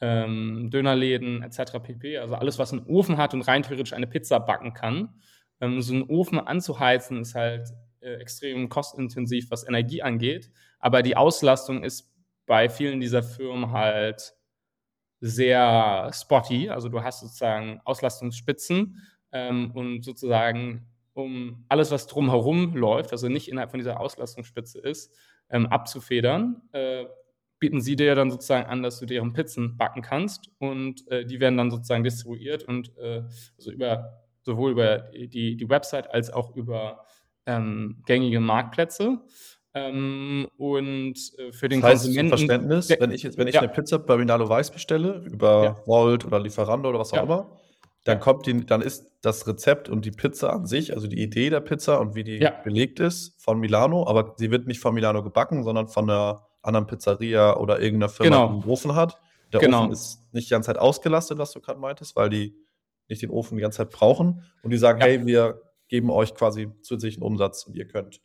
ähm, 0.00 0.70
Dönerläden 0.70 1.42
etc. 1.42 1.78
pp. 1.82 2.18
Also 2.18 2.34
alles, 2.34 2.58
was 2.58 2.72
einen 2.72 2.86
Ofen 2.86 3.16
hat 3.16 3.34
und 3.34 3.42
rein 3.42 3.62
theoretisch 3.62 3.92
eine 3.92 4.06
Pizza 4.06 4.40
backen 4.40 4.74
kann. 4.74 5.20
Ähm, 5.60 5.80
so 5.82 5.94
einen 5.94 6.04
Ofen 6.04 6.40
anzuheizen 6.40 7.20
ist 7.20 7.34
halt 7.34 7.68
äh, 8.00 8.14
extrem 8.14 8.68
kostintensiv, 8.68 9.50
was 9.50 9.66
Energie 9.66 10.02
angeht. 10.02 10.50
Aber 10.78 11.02
die 11.02 11.16
Auslastung 11.16 11.84
ist 11.84 12.10
bei 12.46 12.68
vielen 12.68 13.00
dieser 13.00 13.22
Firmen 13.22 13.70
halt 13.70 14.34
sehr 15.20 16.10
spotty. 16.12 16.70
Also 16.70 16.88
du 16.88 17.02
hast 17.02 17.20
sozusagen 17.20 17.80
Auslastungsspitzen 17.84 19.02
ähm, 19.32 19.70
und 19.72 20.04
sozusagen 20.04 20.86
um 21.12 21.64
alles, 21.68 21.90
was 21.90 22.06
drumherum 22.06 22.74
läuft, 22.74 23.12
also 23.12 23.28
nicht 23.28 23.48
innerhalb 23.48 23.70
von 23.70 23.78
dieser 23.78 24.00
Auslastungsspitze 24.00 24.78
ist, 24.80 25.14
ähm, 25.50 25.66
abzufedern, 25.66 26.62
äh, 26.72 27.04
bieten 27.58 27.80
sie 27.80 27.96
dir 27.96 28.14
dann 28.14 28.30
sozusagen 28.30 28.66
an, 28.66 28.82
dass 28.82 29.00
du 29.00 29.06
deren 29.06 29.32
Pizzen 29.32 29.76
backen 29.76 30.02
kannst 30.02 30.50
und 30.58 31.06
äh, 31.10 31.26
die 31.26 31.40
werden 31.40 31.58
dann 31.58 31.70
sozusagen 31.70 32.04
distribuiert 32.04 32.64
und 32.64 32.96
äh, 32.96 33.22
also 33.58 33.70
über 33.70 34.22
sowohl 34.42 34.72
über 34.72 34.98
die, 35.12 35.56
die 35.56 35.68
Website 35.68 36.10
als 36.10 36.30
auch 36.30 36.56
über 36.56 37.04
ähm, 37.46 38.02
gängige 38.06 38.40
Marktplätze. 38.40 39.18
Ähm, 39.72 40.48
und 40.56 41.14
äh, 41.38 41.52
für 41.52 41.68
den 41.68 41.80
das 41.80 41.90
heißt, 41.90 42.04
Konsumenten. 42.04 42.30
Verständnis, 42.30 42.90
wenn 42.98 43.10
ich 43.12 43.22
jetzt, 43.22 43.38
wenn 43.38 43.46
ich 43.46 43.54
ja. 43.54 43.60
eine 43.60 43.70
Pizza 43.70 43.98
bei 43.98 44.14
Rinaldo 44.14 44.48
Weiß 44.48 44.70
bestelle, 44.70 45.24
über 45.26 45.64
ja. 45.64 45.76
Volt 45.86 46.24
oder 46.24 46.40
Lieferando 46.40 46.88
oder 46.88 46.98
was 46.98 47.12
auch 47.12 47.18
ja. 47.18 47.22
immer, 47.22 47.56
dann 48.04 48.18
kommt 48.18 48.46
die, 48.46 48.66
dann 48.66 48.80
ist 48.80 49.06
das 49.22 49.46
Rezept 49.46 49.88
und 49.88 50.04
die 50.04 50.10
Pizza 50.10 50.52
an 50.52 50.66
sich, 50.66 50.94
also 50.94 51.06
die 51.06 51.22
Idee 51.22 51.50
der 51.50 51.60
Pizza 51.60 52.00
und 52.00 52.14
wie 52.14 52.24
die 52.24 52.46
belegt 52.64 52.98
ist, 52.98 53.40
von 53.40 53.60
Milano, 53.60 54.06
aber 54.08 54.34
sie 54.38 54.50
wird 54.50 54.66
nicht 54.66 54.80
von 54.80 54.94
Milano 54.94 55.22
gebacken, 55.22 55.62
sondern 55.62 55.86
von 55.86 56.06
der 56.06 56.46
anderen 56.62 56.86
Pizzeria 56.86 57.56
oder 57.56 57.80
irgendeiner 57.80 58.08
Firma 58.08 58.30
genau. 58.30 58.48
einen 58.48 58.64
Ofen 58.64 58.94
hat. 58.94 59.18
Der 59.52 59.60
genau. 59.60 59.82
Ofen 59.82 59.92
ist 59.92 60.24
nicht 60.32 60.48
die 60.48 60.52
ganze 60.52 60.68
Zeit 60.68 60.78
ausgelastet, 60.78 61.38
was 61.38 61.52
du 61.52 61.60
gerade 61.60 61.78
meintest, 61.78 62.16
weil 62.16 62.30
die 62.30 62.54
nicht 63.08 63.22
den 63.22 63.30
Ofen 63.30 63.56
die 63.56 63.62
ganze 63.62 63.78
Zeit 63.78 63.90
brauchen. 63.90 64.44
Und 64.62 64.70
die 64.70 64.78
sagen, 64.78 65.00
hey, 65.00 65.26
wir 65.26 65.60
geben 65.88 66.10
euch 66.10 66.34
quasi 66.34 66.70
zusätzlichen 66.82 67.22
Umsatz 67.22 67.64
und 67.64 67.76
ihr 67.76 67.86
könnt 67.86 68.20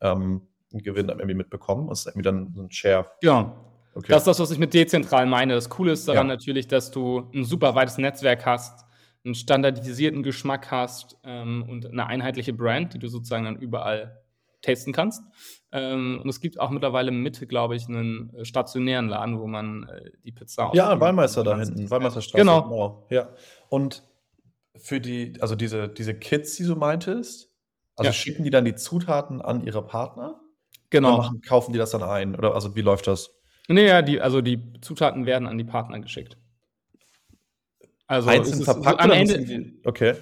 ähm, 0.00 0.42
einen 0.72 0.82
Gewinn 0.82 1.08
irgendwie 1.08 1.34
mitbekommen. 1.34 1.88
Das 1.88 2.00
ist 2.00 2.06
irgendwie 2.06 2.22
dann 2.22 2.54
ein 2.56 2.70
Share. 2.70 3.10
Genau. 3.20 3.66
Okay. 3.94 4.08
Das 4.08 4.22
ist 4.22 4.26
das, 4.26 4.40
was 4.40 4.50
ich 4.50 4.58
mit 4.58 4.74
dezentral 4.74 5.24
meine. 5.26 5.54
Das 5.54 5.70
Coole 5.70 5.92
ist 5.92 6.06
daran 6.06 6.28
ja. 6.28 6.34
natürlich, 6.34 6.68
dass 6.68 6.90
du 6.90 7.30
ein 7.34 7.44
super 7.44 7.74
weites 7.74 7.96
Netzwerk 7.96 8.44
hast, 8.44 8.84
einen 9.24 9.34
standardisierten 9.34 10.22
Geschmack 10.22 10.70
hast 10.70 11.16
ähm, 11.24 11.64
und 11.68 11.86
eine 11.86 12.06
einheitliche 12.06 12.52
Brand, 12.52 12.92
die 12.92 12.98
du 12.98 13.08
sozusagen 13.08 13.44
dann 13.44 13.56
überall 13.56 14.22
tasten 14.60 14.92
kannst. 14.92 15.22
Ähm, 15.72 16.20
und 16.22 16.28
es 16.28 16.40
gibt 16.40 16.60
auch 16.60 16.70
mittlerweile 16.70 17.10
Mitte, 17.10 17.46
glaube 17.46 17.76
ich, 17.76 17.88
einen 17.88 18.34
äh, 18.34 18.44
stationären 18.44 19.08
Laden, 19.08 19.40
wo 19.40 19.46
man 19.46 19.84
äh, 19.84 20.10
die 20.24 20.32
Pizza 20.32 20.70
Ja, 20.74 20.98
Wallmeister 21.00 21.42
da 21.42 21.58
hinten, 21.58 21.90
Wallmeisterstraße. 21.90 22.42
Genau. 22.42 22.62
genau. 22.62 23.06
Ja. 23.10 23.30
Und 23.68 24.02
für 24.76 25.00
die, 25.00 25.34
also 25.40 25.54
diese, 25.54 25.88
diese 25.88 26.14
Kits, 26.14 26.56
die 26.56 26.64
du 26.64 26.76
meintest, 26.76 27.50
also 27.96 28.08
ja. 28.08 28.12
schicken 28.12 28.44
die 28.44 28.50
dann 28.50 28.64
die 28.64 28.74
Zutaten 28.74 29.40
an 29.40 29.64
ihre 29.64 29.82
Partner? 29.82 30.40
Genau. 30.96 31.18
Machen, 31.18 31.40
kaufen 31.42 31.72
die 31.72 31.78
das 31.78 31.90
dann 31.90 32.02
ein? 32.02 32.34
Oder 32.34 32.54
also 32.54 32.74
wie 32.76 32.82
läuft 32.82 33.06
das? 33.06 33.30
Nee, 33.68 33.86
ja, 33.86 34.02
die, 34.02 34.20
also 34.20 34.40
die 34.40 34.60
Zutaten 34.80 35.26
werden 35.26 35.48
an 35.48 35.58
die 35.58 35.64
Partner 35.64 35.98
geschickt. 36.00 36.36
Also 38.06 38.28
Einzeln 38.28 38.62
verpackt 38.62 39.00
am 39.00 39.10
Ende, 39.10 39.72
okay 39.84 40.14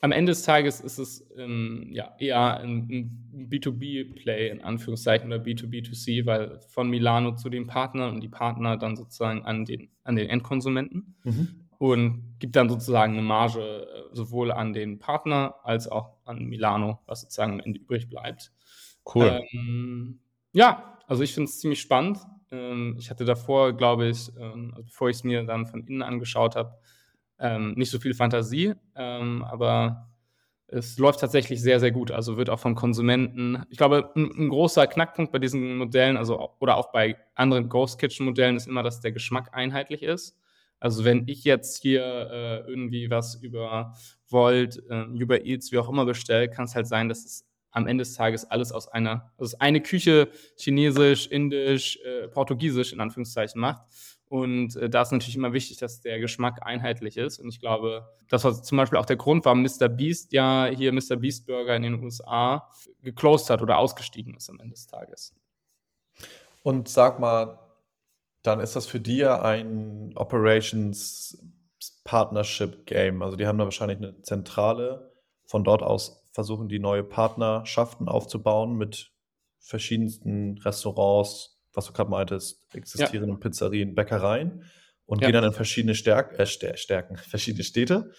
am 0.00 0.12
Ende 0.12 0.32
des 0.32 0.42
Tages 0.42 0.80
ist 0.80 0.98
es 0.98 1.26
ähm, 1.36 1.88
ja, 1.90 2.14
eher 2.18 2.58
ein, 2.58 2.88
ein 3.32 3.48
B2B-Play 3.50 4.48
in 4.48 4.62
Anführungszeichen 4.62 5.26
oder 5.26 5.42
B2B2C, 5.42 6.24
weil 6.26 6.58
von 6.68 6.88
Milano 6.88 7.36
zu 7.36 7.50
den 7.50 7.66
Partnern 7.66 8.14
und 8.14 8.20
die 8.22 8.28
Partner 8.28 8.76
dann 8.76 8.96
sozusagen 8.96 9.44
an 9.44 9.64
den, 9.64 9.90
an 10.04 10.16
den 10.16 10.28
Endkonsumenten 10.28 11.16
mhm. 11.24 11.48
und 11.78 12.36
gibt 12.38 12.56
dann 12.56 12.70
sozusagen 12.70 13.12
eine 13.12 13.22
Marge 13.22 13.60
äh, 13.60 14.16
sowohl 14.16 14.52
an 14.52 14.72
den 14.72 14.98
Partner 14.98 15.56
als 15.64 15.86
auch 15.86 16.16
an 16.24 16.46
Milano, 16.46 17.00
was 17.06 17.20
sozusagen 17.22 17.52
am 17.54 17.60
Ende 17.60 17.80
übrig 17.80 18.08
bleibt. 18.08 18.52
Cool. 19.04 19.40
Ähm, 19.52 20.20
ja, 20.52 20.98
also 21.06 21.22
ich 21.22 21.34
finde 21.34 21.48
es 21.48 21.60
ziemlich 21.60 21.80
spannend. 21.80 22.18
Ähm, 22.50 22.96
ich 22.98 23.10
hatte 23.10 23.24
davor, 23.24 23.72
glaube 23.72 24.08
ich, 24.08 24.30
ähm, 24.38 24.72
also 24.74 24.84
bevor 24.84 25.08
ich 25.08 25.16
es 25.16 25.24
mir 25.24 25.42
dann 25.44 25.66
von 25.66 25.86
innen 25.86 26.02
angeschaut 26.02 26.56
habe, 26.56 26.74
ähm, 27.38 27.74
nicht 27.74 27.90
so 27.90 27.98
viel 27.98 28.14
Fantasie, 28.14 28.74
ähm, 28.94 29.42
aber 29.44 30.10
es 30.72 30.98
läuft 30.98 31.20
tatsächlich 31.20 31.60
sehr, 31.60 31.80
sehr 31.80 31.90
gut. 31.90 32.10
Also 32.12 32.36
wird 32.36 32.50
auch 32.50 32.60
vom 32.60 32.74
Konsumenten, 32.74 33.64
ich 33.70 33.78
glaube, 33.78 34.12
ein, 34.14 34.30
ein, 34.36 34.48
großer 34.48 34.86
Knackpunkt 34.86 35.32
bei 35.32 35.38
diesen 35.38 35.76
Modellen, 35.76 36.16
also 36.16 36.54
oder 36.60 36.76
auch 36.76 36.92
bei 36.92 37.16
anderen 37.34 37.68
Ghost 37.68 37.98
Kitchen 37.98 38.26
Modellen, 38.26 38.56
ist 38.56 38.68
immer, 38.68 38.82
dass 38.82 39.00
der 39.00 39.12
Geschmack 39.12 39.50
einheitlich 39.52 40.02
ist. 40.02 40.36
Also 40.78 41.04
wenn 41.04 41.26
ich 41.28 41.44
jetzt 41.44 41.82
hier 41.82 42.02
äh, 42.02 42.70
irgendwie 42.70 43.10
was 43.10 43.34
über 43.34 43.94
Volt, 44.28 44.82
äh, 44.88 45.02
über 45.04 45.44
Eats, 45.44 45.72
wie 45.72 45.78
auch 45.78 45.88
immer 45.88 46.04
bestelle, 46.04 46.48
kann 46.48 46.66
es 46.66 46.74
halt 46.74 46.86
sein, 46.86 47.08
dass 47.08 47.24
es 47.24 47.49
am 47.70 47.86
Ende 47.86 48.02
des 48.02 48.14
Tages 48.14 48.44
alles 48.50 48.72
aus 48.72 48.88
einer, 48.88 49.32
also 49.38 49.56
eine 49.58 49.80
Küche 49.80 50.28
Chinesisch, 50.56 51.26
Indisch, 51.28 51.98
äh, 52.04 52.28
Portugiesisch 52.28 52.92
in 52.92 53.00
Anführungszeichen 53.00 53.60
macht. 53.60 53.82
Und 54.30 54.76
äh, 54.76 54.88
da 54.88 55.02
ist 55.02 55.10
natürlich 55.10 55.34
immer 55.34 55.52
wichtig, 55.52 55.78
dass 55.78 56.00
der 56.00 56.20
Geschmack 56.20 56.60
einheitlich 56.64 57.16
ist. 57.16 57.40
Und 57.40 57.48
ich 57.48 57.58
glaube, 57.58 58.08
das 58.28 58.44
war 58.44 58.62
zum 58.62 58.78
Beispiel 58.78 58.98
auch 58.98 59.06
der 59.06 59.16
Grund, 59.16 59.44
warum 59.44 59.62
Mr. 59.62 59.88
Beast 59.88 60.32
ja 60.32 60.66
hier 60.66 60.92
Mr. 60.92 61.16
Beast 61.16 61.46
Burger 61.46 61.74
in 61.74 61.82
den 61.82 62.02
USA 62.02 62.70
geclosed 63.02 63.50
hat 63.50 63.60
oder 63.60 63.78
ausgestiegen 63.78 64.34
ist 64.34 64.48
am 64.48 64.60
Ende 64.60 64.74
des 64.74 64.86
Tages. 64.86 65.34
Und 66.62 66.88
sag 66.88 67.18
mal, 67.18 67.58
dann 68.42 68.60
ist 68.60 68.76
das 68.76 68.86
für 68.86 69.00
die 69.00 69.16
ja 69.16 69.42
ein 69.42 70.12
Operations 70.14 71.42
Partnership 72.04 72.86
Game. 72.86 73.22
Also 73.22 73.36
die 73.36 73.46
haben 73.46 73.58
da 73.58 73.64
wahrscheinlich 73.64 73.98
eine 73.98 74.20
Zentrale. 74.22 75.09
Von 75.50 75.64
dort 75.64 75.82
aus 75.82 76.28
versuchen 76.30 76.68
die 76.68 76.78
neue 76.78 77.02
Partnerschaften 77.02 78.06
aufzubauen 78.06 78.76
mit 78.76 79.10
verschiedensten 79.58 80.58
Restaurants, 80.58 81.60
was 81.72 81.86
du 81.86 81.92
gerade 81.92 82.08
meintest, 82.08 82.72
existierenden 82.72 83.32
ja. 83.32 83.40
Pizzerien, 83.40 83.96
Bäckereien 83.96 84.62
und 85.06 85.22
ja. 85.22 85.26
gehen 85.26 85.34
dann 85.34 85.42
in 85.42 85.52
verschiedene 85.52 85.96
Stärk 85.96 86.38
äh, 86.38 86.46
Stärken, 86.46 87.16
verschiedene 87.28 87.64
Städte. 87.64 88.12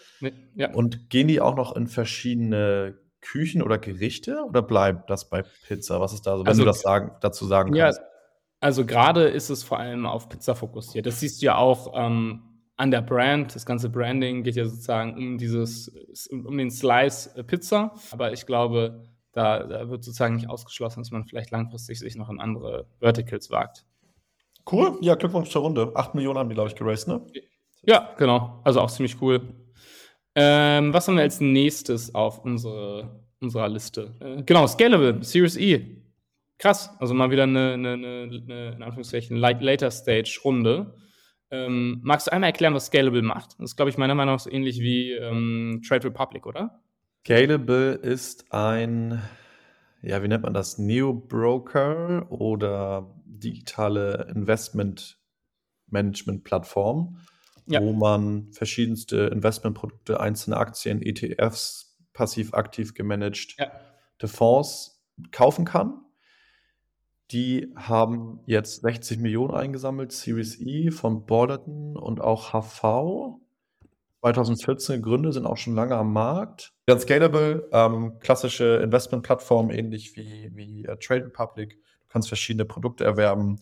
Ja. 0.55 0.73
Und 0.73 1.09
gehen 1.09 1.29
die 1.29 1.39
auch 1.39 1.55
noch 1.55 1.73
in 1.73 1.87
verschiedene 1.87 2.99
Küchen 3.21 3.61
oder 3.61 3.77
Gerichte 3.77 4.43
oder 4.43 4.61
bleibt 4.61 5.09
das 5.09 5.29
bei 5.29 5.45
Pizza? 5.67 6.01
Was 6.01 6.11
ist 6.11 6.27
da 6.27 6.35
so, 6.35 6.43
wenn 6.43 6.49
also, 6.49 6.63
du 6.63 6.65
das 6.65 6.81
sagen, 6.81 7.15
dazu 7.21 7.45
sagen 7.45 7.71
kannst? 7.71 7.99
Ja, 7.99 8.05
also 8.59 8.85
gerade 8.85 9.29
ist 9.29 9.49
es 9.49 9.63
vor 9.63 9.79
allem 9.79 10.05
auf 10.05 10.27
Pizza 10.27 10.53
fokussiert. 10.53 11.05
Das 11.05 11.21
siehst 11.21 11.41
du 11.41 11.45
ja 11.45 11.55
auch 11.55 11.93
ähm, 11.95 12.50
an 12.81 12.89
der 12.89 13.01
Brand. 13.01 13.53
Das 13.53 13.65
ganze 13.65 13.89
Branding 13.89 14.41
geht 14.41 14.55
ja 14.55 14.65
sozusagen 14.65 15.15
um 15.15 15.37
dieses, 15.37 15.87
um 16.31 16.57
den 16.57 16.71
Slice 16.71 17.29
Pizza. 17.45 17.93
Aber 18.09 18.33
ich 18.33 18.47
glaube, 18.47 19.03
da, 19.33 19.63
da, 19.63 19.87
wird 19.87 20.03
sozusagen 20.03 20.35
nicht 20.35 20.49
ausgeschlossen, 20.49 21.01
dass 21.01 21.11
man 21.11 21.23
vielleicht 21.23 21.51
langfristig 21.51 21.99
sich 21.99 22.15
noch 22.15 22.29
in 22.29 22.39
andere 22.39 22.87
Verticals 22.99 23.51
wagt. 23.51 23.85
Cool, 24.69 24.97
ja, 25.01 25.13
Glückwunsch 25.13 25.51
zur 25.51 25.61
Runde. 25.61 25.91
8 25.93 26.15
Millionen 26.15 26.39
haben 26.39 26.49
die, 26.49 26.55
glaube 26.55 26.69
ich, 26.69 26.75
geraced, 26.75 27.07
ne? 27.07 27.21
Ja, 27.83 28.13
genau. 28.17 28.61
Also 28.63 28.81
auch 28.81 28.89
ziemlich 28.89 29.21
cool. 29.21 29.41
Ähm, 30.33 30.91
was 30.91 31.07
haben 31.07 31.15
wir 31.15 31.23
als 31.23 31.39
nächstes 31.39 32.15
auf 32.15 32.43
unsere, 32.43 33.27
unserer 33.39 33.69
Liste? 33.69 34.15
Äh, 34.19 34.41
genau, 34.43 34.65
Scalable, 34.65 35.23
Series 35.23 35.55
E. 35.55 36.01
Krass, 36.57 36.89
also 36.99 37.13
mal 37.13 37.29
wieder 37.29 37.43
eine, 37.43 37.73
eine, 37.73 37.93
eine, 37.93 38.43
eine 38.43 38.71
in 38.75 38.83
Anführungszeichen, 38.83 39.37
Later 39.37 39.91
Stage 39.91 40.39
Runde. 40.43 40.95
Ähm, 41.51 41.99
magst 42.03 42.27
du 42.27 42.31
einmal 42.31 42.49
erklären, 42.49 42.73
was 42.73 42.85
Scalable 42.87 43.21
macht? 43.21 43.51
Das 43.59 43.71
ist, 43.71 43.75
glaube 43.75 43.89
ich, 43.89 43.97
meiner 43.97 44.15
Meinung 44.15 44.35
nach 44.35 44.39
so 44.39 44.49
ähnlich 44.49 44.79
wie 44.79 45.11
ähm, 45.11 45.81
Trade 45.87 46.07
Republic, 46.07 46.45
oder? 46.45 46.81
Scalable 47.25 47.93
ist 47.93 48.51
ein, 48.53 49.21
ja, 50.01 50.23
wie 50.23 50.27
nennt 50.29 50.43
man 50.43 50.53
das? 50.53 50.77
Neo-Broker 50.77 52.31
oder 52.31 53.13
digitale 53.25 54.27
Investment-Management-Plattform, 54.33 57.17
Ja. 57.67 57.81
wo 57.81 57.93
man 57.93 58.51
verschiedenste 58.53 59.27
Investmentprodukte, 59.27 60.19
einzelne 60.19 60.57
Aktien, 60.57 61.01
ETFs, 61.01 61.97
passiv-aktiv 62.13 62.93
gemanagte 62.93 63.55
Ja. 63.59 63.71
Fonds 64.27 65.03
kaufen 65.31 65.65
kann. 65.65 66.01
Die 67.31 67.71
haben 67.75 68.39
jetzt 68.45 68.81
60 68.81 69.19
Millionen 69.19 69.53
eingesammelt, 69.53 70.11
Series 70.11 70.59
E 70.59 70.91
von 70.91 71.25
Borderton 71.25 71.95
und 71.95 72.19
auch 72.19 72.51
HV. 72.51 73.39
2014 74.21 74.97
gegründet, 75.01 75.33
sind 75.33 75.45
auch 75.45 75.57
schon 75.57 75.73
lange 75.73 75.95
am 75.95 76.13
Markt. 76.13 76.73
Ganz 76.85 77.03
scalable, 77.03 77.67
ähm, 77.71 78.19
klassische 78.19 78.81
Investmentplattform, 78.83 79.71
ähnlich 79.71 80.15
wie, 80.15 80.51
wie 80.53 80.85
äh, 80.85 80.97
Trade 80.97 81.25
Republic. 81.25 81.79
Du 82.01 82.07
kannst 82.09 82.27
verschiedene 82.27 82.65
Produkte 82.65 83.03
erwerben 83.03 83.59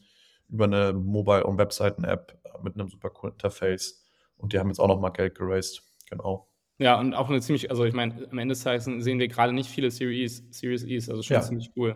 über 0.50 0.66
eine 0.66 0.92
Mobile- 0.94 1.46
und 1.46 1.58
Webseiten-App 1.58 2.38
äh, 2.44 2.64
mit 2.64 2.74
einem 2.76 2.90
super 2.90 3.10
coolen 3.10 3.34
Interface. 3.36 4.04
Und 4.36 4.52
die 4.52 4.60
haben 4.60 4.68
jetzt 4.68 4.80
auch 4.80 4.88
nochmal 4.88 5.14
Geld 5.14 5.36
geraced. 5.36 5.84
Genau. 6.10 6.48
Ja, 6.80 7.00
und 7.00 7.14
auch 7.14 7.30
eine 7.30 7.40
ziemlich, 7.40 7.70
also 7.70 7.86
ich 7.86 7.94
meine, 7.94 8.28
am 8.32 8.38
Ende 8.38 8.54
des 8.54 8.64
Tages 8.64 8.86
sehen 8.86 9.20
wir 9.20 9.28
gerade 9.28 9.54
nicht 9.54 9.70
viele 9.70 9.92
Series, 9.92 10.44
Series 10.50 10.84
E's, 10.84 11.10
also 11.10 11.22
schon 11.22 11.36
Ja. 11.36 11.42
ziemlich 11.42 11.72
cool. 11.76 11.96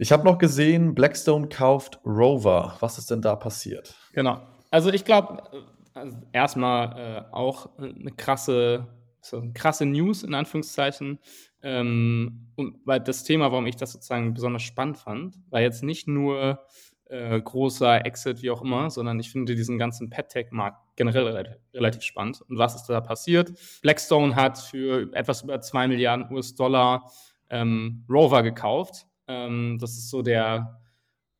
Ich 0.00 0.12
habe 0.12 0.24
noch 0.24 0.38
gesehen, 0.38 0.94
Blackstone 0.94 1.48
kauft 1.50 2.00
Rover. 2.06 2.74
Was 2.80 2.96
ist 2.96 3.10
denn 3.10 3.20
da 3.20 3.36
passiert? 3.36 3.94
Genau. 4.14 4.40
Also 4.70 4.90
ich 4.90 5.04
glaube, 5.04 5.42
also 5.92 6.16
erstmal 6.32 6.98
äh, 6.98 7.34
auch 7.34 7.76
eine 7.76 8.10
krasse, 8.12 8.88
so 9.20 9.40
eine 9.40 9.52
krasse 9.52 9.84
News 9.84 10.22
in 10.22 10.32
Anführungszeichen. 10.32 11.18
Ähm, 11.62 12.46
und 12.56 12.78
weil 12.86 13.00
das 13.00 13.24
Thema, 13.24 13.52
warum 13.52 13.66
ich 13.66 13.76
das 13.76 13.92
sozusagen 13.92 14.32
besonders 14.32 14.62
spannend 14.62 14.96
fand, 14.96 15.34
war 15.50 15.60
jetzt 15.60 15.82
nicht 15.82 16.08
nur 16.08 16.60
äh, 17.10 17.38
großer 17.38 18.06
Exit, 18.06 18.40
wie 18.40 18.50
auch 18.50 18.62
immer, 18.62 18.88
sondern 18.88 19.20
ich 19.20 19.30
finde 19.30 19.54
diesen 19.54 19.76
ganzen 19.76 20.08
Pet-Tech-Markt 20.08 20.78
generell 20.96 21.24
relativ, 21.24 21.56
relativ 21.74 22.02
spannend. 22.04 22.40
Und 22.48 22.56
was 22.56 22.74
ist 22.74 22.86
da 22.86 23.02
passiert? 23.02 23.52
Blackstone 23.82 24.34
hat 24.34 24.56
für 24.56 25.12
etwas 25.12 25.42
über 25.42 25.60
2 25.60 25.88
Milliarden 25.88 26.32
US-Dollar 26.32 27.04
ähm, 27.50 28.06
Rover 28.08 28.42
gekauft. 28.42 29.04
Ähm, 29.30 29.78
das 29.78 29.92
ist 29.92 30.10
so 30.10 30.22
der 30.22 30.80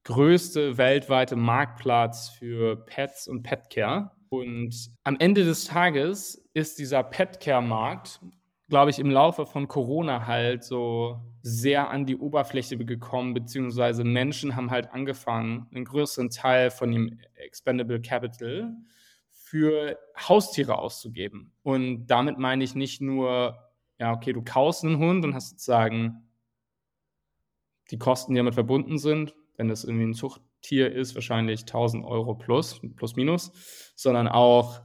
größte 0.04 0.78
weltweite 0.78 1.35
Marktplatz 1.37 2.28
für 2.30 2.76
Pets 2.76 3.26
und 3.26 3.42
Petcare. 3.42 4.12
Und 4.28 4.92
am 5.02 5.16
Ende 5.18 5.44
des 5.44 5.64
Tages 5.64 6.49
ist 6.54 6.78
dieser 6.78 7.02
Petcare-Markt, 7.02 8.20
glaube 8.68 8.90
ich, 8.92 9.00
im 9.00 9.11
Laufe 9.11 9.44
von 9.44 9.66
Corona 9.66 10.28
halt 10.28 10.62
so 10.62 11.20
sehr 11.42 11.90
an 11.90 12.06
die 12.06 12.16
Oberfläche 12.16 12.78
gekommen, 12.78 13.35
beziehungsweise 13.35 14.04
Menschen 14.04 14.54
haben 14.54 14.70
halt 14.70 14.92
angefangen, 14.92 15.66
einen 15.75 15.85
größeren 15.85 16.30
Teil 16.30 16.70
von 16.70 16.92
dem 16.92 17.18
Expendable 17.35 18.00
Capital 18.00 18.73
für 19.30 19.99
Haustiere 20.16 20.78
auszugeben. 20.78 21.52
Und 21.62 22.06
damit 22.06 22.38
meine 22.38 22.62
ich 22.62 22.76
nicht 22.76 23.00
nur, 23.00 23.59
ja, 23.99 24.12
okay, 24.12 24.32
du 24.32 24.42
kaufst 24.42 24.85
einen 24.85 24.99
Hund 24.99 25.25
und 25.25 25.35
hast 25.35 25.50
sozusagen 25.50 26.30
die 27.90 27.99
Kosten, 27.99 28.32
die 28.32 28.38
damit 28.38 28.54
verbunden 28.54 28.99
sind, 28.99 29.35
wenn 29.56 29.68
das 29.68 29.85
irgendwie 29.85 30.06
ein 30.06 30.14
Zuchttier 30.14 30.92
ist, 30.92 31.14
wahrscheinlich 31.14 31.62
1000 31.62 32.04
Euro 32.04 32.35
plus, 32.35 32.80
plus 32.97 33.16
minus, 33.16 33.52
sondern 33.97 34.28
auch 34.28 34.80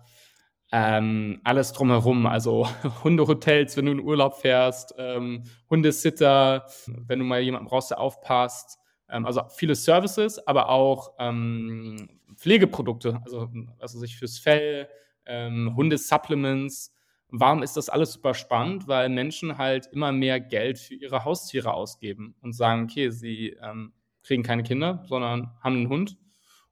ähm, 0.71 1.39
alles 1.43 1.73
drumherum, 1.73 2.25
also 2.25 2.67
Hundehotels, 3.03 3.77
wenn 3.77 3.85
du 3.85 3.91
in 3.93 4.01
Urlaub 4.01 4.35
fährst, 4.35 4.95
ähm, 4.97 5.43
Hundesitter, 5.69 6.65
wenn 6.87 7.19
du 7.19 7.25
mal 7.25 7.41
jemanden 7.41 7.67
brauchst, 7.67 7.91
der 7.91 7.99
aufpasst, 7.99 8.79
ähm, 9.09 9.25
also 9.25 9.43
viele 9.49 9.75
Services, 9.75 10.45
aber 10.47 10.69
auch 10.69 11.13
ähm, 11.19 12.09
Pflegeprodukte, 12.35 13.21
also 13.23 13.49
also 13.79 13.99
sich 13.99 14.17
fürs 14.17 14.39
Fell, 14.39 14.89
ähm, 15.25 15.73
Hundesupplements. 15.75 16.94
Warum 17.29 17.63
ist 17.63 17.75
das 17.75 17.89
alles 17.89 18.13
super 18.13 18.33
spannend? 18.33 18.87
Weil 18.87 19.09
Menschen 19.09 19.57
halt 19.57 19.87
immer 19.91 20.11
mehr 20.11 20.39
Geld 20.39 20.79
für 20.79 20.93
ihre 20.93 21.25
Haustiere 21.25 21.73
ausgeben 21.73 22.35
und 22.41 22.53
sagen, 22.53 22.83
okay, 22.83 23.09
sie 23.09 23.57
ähm, 23.61 23.93
kriegen 24.23 24.43
keine 24.43 24.63
Kinder, 24.63 25.03
sondern 25.07 25.51
haben 25.61 25.75
einen 25.75 25.89
Hund 25.89 26.17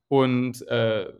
und 0.07 0.65
äh, 0.67 1.11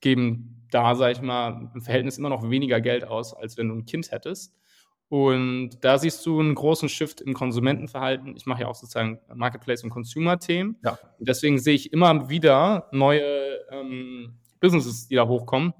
geben 0.00 0.66
da, 0.70 0.94
sag 0.94 1.12
ich 1.12 1.22
mal, 1.22 1.70
im 1.74 1.82
Verhältnis 1.82 2.18
immer 2.18 2.28
noch 2.28 2.48
weniger 2.48 2.80
Geld 2.80 3.04
aus, 3.04 3.34
als 3.34 3.56
wenn 3.56 3.68
du 3.68 3.74
ein 3.74 3.84
Kind 3.84 4.10
hättest. 4.10 4.54
Und 5.08 5.84
da 5.84 5.98
siehst 5.98 6.24
du 6.24 6.40
einen 6.40 6.54
großen 6.54 6.88
Shift 6.88 7.20
im 7.20 7.34
Konsumentenverhalten. 7.34 8.34
Ich 8.34 8.46
mache 8.46 8.62
ja 8.62 8.68
auch 8.68 8.74
sozusagen 8.74 9.20
Marketplace- 9.34 9.84
und 9.84 9.90
Consumer-Themen. 9.90 10.78
Ja. 10.82 10.98
Deswegen 11.18 11.58
sehe 11.58 11.74
ich 11.74 11.92
immer 11.92 12.30
wieder 12.30 12.88
neue 12.92 13.22
ähm, 13.70 14.38
Businesses, 14.60 15.08
die 15.08 15.16
da 15.16 15.28
hochkommen. 15.28 15.74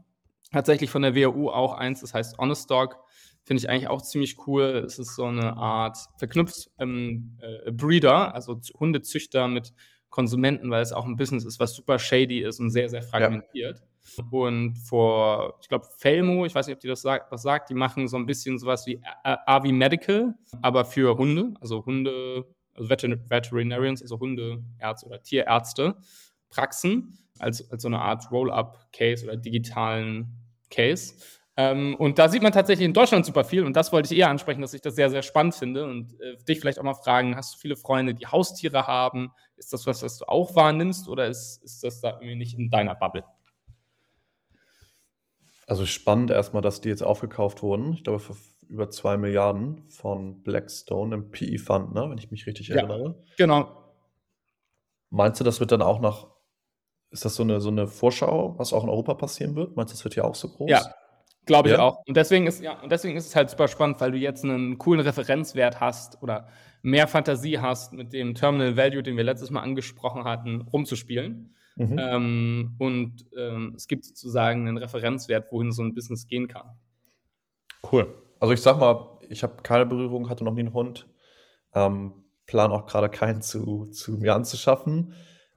Tatsächlich 0.53 0.91
von 0.91 1.03
der 1.03 1.15
WHU 1.15 1.49
auch 1.49 1.75
eins, 1.75 2.01
das 2.01 2.15
heißt 2.15 2.39
Honest 2.39 2.71
Dog. 2.71 2.99
Finde 3.45 3.61
ich 3.61 3.69
eigentlich 3.69 3.89
auch 3.89 4.03
ziemlich 4.03 4.47
cool. 4.47 4.85
Es 4.87 4.99
ist 4.99 5.17
so 5.17 5.25
eine 5.25 5.57
Art 5.57 5.99
verknüpft 6.19 6.71
ähm, 6.79 7.39
äh, 7.41 7.73
Breeder, 7.73 8.35
also 8.35 8.61
Hundezüchter 8.79 9.49
mit 9.49 9.73
Konsumenten, 10.11 10.71
weil 10.71 10.83
es 10.83 10.93
auch 10.93 11.07
ein 11.07 11.17
Business 11.17 11.45
ist, 11.45 11.59
was 11.59 11.75
super 11.75 11.99
shady 11.99 12.41
ist 12.41 12.61
und 12.61 12.71
sehr, 12.71 12.89
sehr 12.89 13.03
fragmentiert. 13.03 13.83
Und 14.31 14.77
vor, 14.77 15.59
ich 15.63 15.69
glaube, 15.69 15.87
Felmo, 15.99 16.45
ich 16.45 16.55
weiß 16.55 16.67
nicht, 16.67 16.77
ob 16.77 16.81
die 16.81 16.89
das 16.89 17.03
sagt, 17.03 17.33
was 17.33 17.43
sagt, 17.43 17.71
die 17.71 17.75
machen 17.75 18.09
so 18.09 18.17
ein 18.17 18.27
bisschen 18.27 18.59
sowas 18.59 18.87
wie 18.87 19.01
AV 19.23 19.65
Medical, 19.73 20.35
aber 20.61 20.85
für 20.85 21.17
Hunde, 21.17 21.55
also 21.61 21.85
Hunde, 21.87 22.45
also 22.75 22.91
Veterin 22.91 23.23
Veterinarians, 23.29 24.03
also 24.03 24.21
Hundeärzte 24.21 25.07
oder 25.07 25.23
Tierärzte, 25.23 25.97
Praxen, 26.51 27.19
als, 27.39 27.71
als 27.71 27.83
so 27.83 27.89
eine 27.89 28.01
Art 28.01 28.31
Roll-up-Case 28.31 29.25
oder 29.25 29.37
digitalen 29.37 30.42
Case. 30.73 31.15
Ähm, 31.57 31.95
und 31.97 32.19
da 32.19 32.29
sieht 32.31 32.43
man 32.43 32.53
tatsächlich 32.53 32.87
in 32.87 32.95
Deutschland 32.95 33.27
super 33.27 33.45
viel 33.45 33.65
und 33.65 33.77
das 33.77 33.93
wollte 33.93 34.13
ich 34.13 34.19
eher 34.19 34.31
ansprechen, 34.31 34.63
dass 34.63 34.73
ich 34.73 34.81
das 34.81 34.95
sehr, 34.95 35.11
sehr 35.11 35.21
spannend 35.23 35.55
finde 35.55 35.85
und 35.85 36.19
äh, 36.21 36.37
dich 36.49 36.61
vielleicht 36.61 36.79
auch 36.79 36.83
mal 36.83 36.95
fragen, 36.95 37.37
hast 37.37 37.55
du 37.55 37.59
viele 37.59 37.77
Freunde, 37.77 38.15
die 38.15 38.27
Haustiere 38.27 38.87
haben? 38.87 39.33
Ist 39.57 39.73
das 39.73 39.87
was, 39.87 40.03
was 40.03 40.17
du 40.17 40.25
auch 40.27 40.57
wahrnimmst 40.57 41.09
oder 41.09 41.27
ist, 41.29 41.63
ist 41.63 41.85
das 41.85 42.01
da 42.01 42.13
irgendwie 42.13 42.37
nicht 42.37 42.59
in 42.59 42.71
deiner 42.71 42.95
Bubble? 42.95 43.25
Also 45.67 45.87
spannend 45.87 46.31
erstmal, 46.31 46.63
dass 46.63 46.81
die 46.81 46.89
jetzt 46.89 47.03
aufgekauft 47.03 47.63
wurden. 47.63 47.93
Ich 47.93 48.05
glaube, 48.05 48.19
für 48.21 48.35
über 48.69 48.89
2 48.89 49.19
Milliarden 49.19 49.89
von 49.91 50.43
Blackstone 50.43 51.15
im 51.15 51.31
PE-Fund, 51.31 51.93
ne? 51.93 52.09
wenn 52.09 52.19
ich 52.19 52.31
mich 52.31 52.47
richtig 52.47 52.69
Ja. 52.69 52.77
erinnere. 52.77 53.23
Genau. 53.37 53.77
Meinst 55.11 55.39
du, 55.41 55.45
das 55.45 55.61
wird 55.61 55.73
dann 55.73 55.83
auch 55.83 56.01
nach, 56.01 56.29
ist 57.13 57.25
das 57.25 57.35
so 57.35 57.43
eine, 57.43 57.61
so 57.61 57.69
eine 57.69 57.87
Vorschau, 57.87 58.55
was 58.59 58.73
auch 58.73 58.83
in 58.83 58.91
Europa 58.91 59.15
passieren 59.15 59.55
wird? 59.55 59.77
Meinst 59.77 59.93
du, 59.93 59.97
das 59.97 60.05
wird 60.05 60.15
hier 60.15 60.25
auch 60.25 60.35
so 60.35 60.49
groß? 60.49 60.71
Ja, 60.71 60.95
glaube 61.47 61.69
ich 61.69 61.75
Ja? 61.75 61.83
auch. 61.83 62.03
Und 62.07 62.17
deswegen 62.17 62.47
ist 62.47 62.63
ja, 62.63 62.81
und 62.81 62.91
deswegen 62.91 63.17
ist 63.17 63.27
es 63.27 63.37
halt 63.37 63.51
super 63.51 63.69
spannend, 63.69 64.01
weil 64.01 64.13
du 64.13 64.19
jetzt 64.19 64.45
einen 64.45 64.79
coolen 64.79 65.01
Referenzwert 65.01 65.81
hast 65.81 66.23
oder 66.23 66.49
mehr 66.83 67.07
Fantasie 67.07 67.59
hast, 67.59 67.93
mit 67.93 68.13
dem 68.13 68.35
Terminal 68.35 68.77
Value, 68.77 69.03
den 69.03 69.17
wir 69.17 69.25
letztes 69.25 69.51
Mal 69.51 69.61
angesprochen 69.61 70.25
hatten, 70.25 70.63
rumzuspielen. 70.63 71.55
Mhm. 71.77 71.99
Ähm, 71.99 72.75
und 72.79 73.27
ähm, 73.37 73.75
es 73.77 73.87
gibt 73.87 74.05
sozusagen 74.05 74.67
einen 74.67 74.79
Referenzwert, 74.79 75.53
wohin 75.53 75.73
so 75.73 75.83
ein 75.83 75.95
Business 75.95 76.27
gehen 76.27 76.49
kann. 76.49 76.71
Cool. 77.91 78.13
Also 78.41 78.53
ich 78.53 78.61
sag 78.61 78.79
mal, 78.79 79.19
ich 79.29 79.43
habe 79.43 79.63
keine 79.63 79.87
Berührung, 79.87 80.29
hatte 80.29 80.45
noch 80.45 80.53
nie 80.53 80.61
einen 80.61 80.75
Hund. 80.75 81.09
Ähm, 81.75 82.13
plan 82.47 82.73
auch 82.73 82.87
gerade 82.87 83.09
keinen 83.09 83.43
zu, 83.43 83.87
zu 83.87 84.13
mir 84.13 84.35
anzuschaffen. 84.35 85.15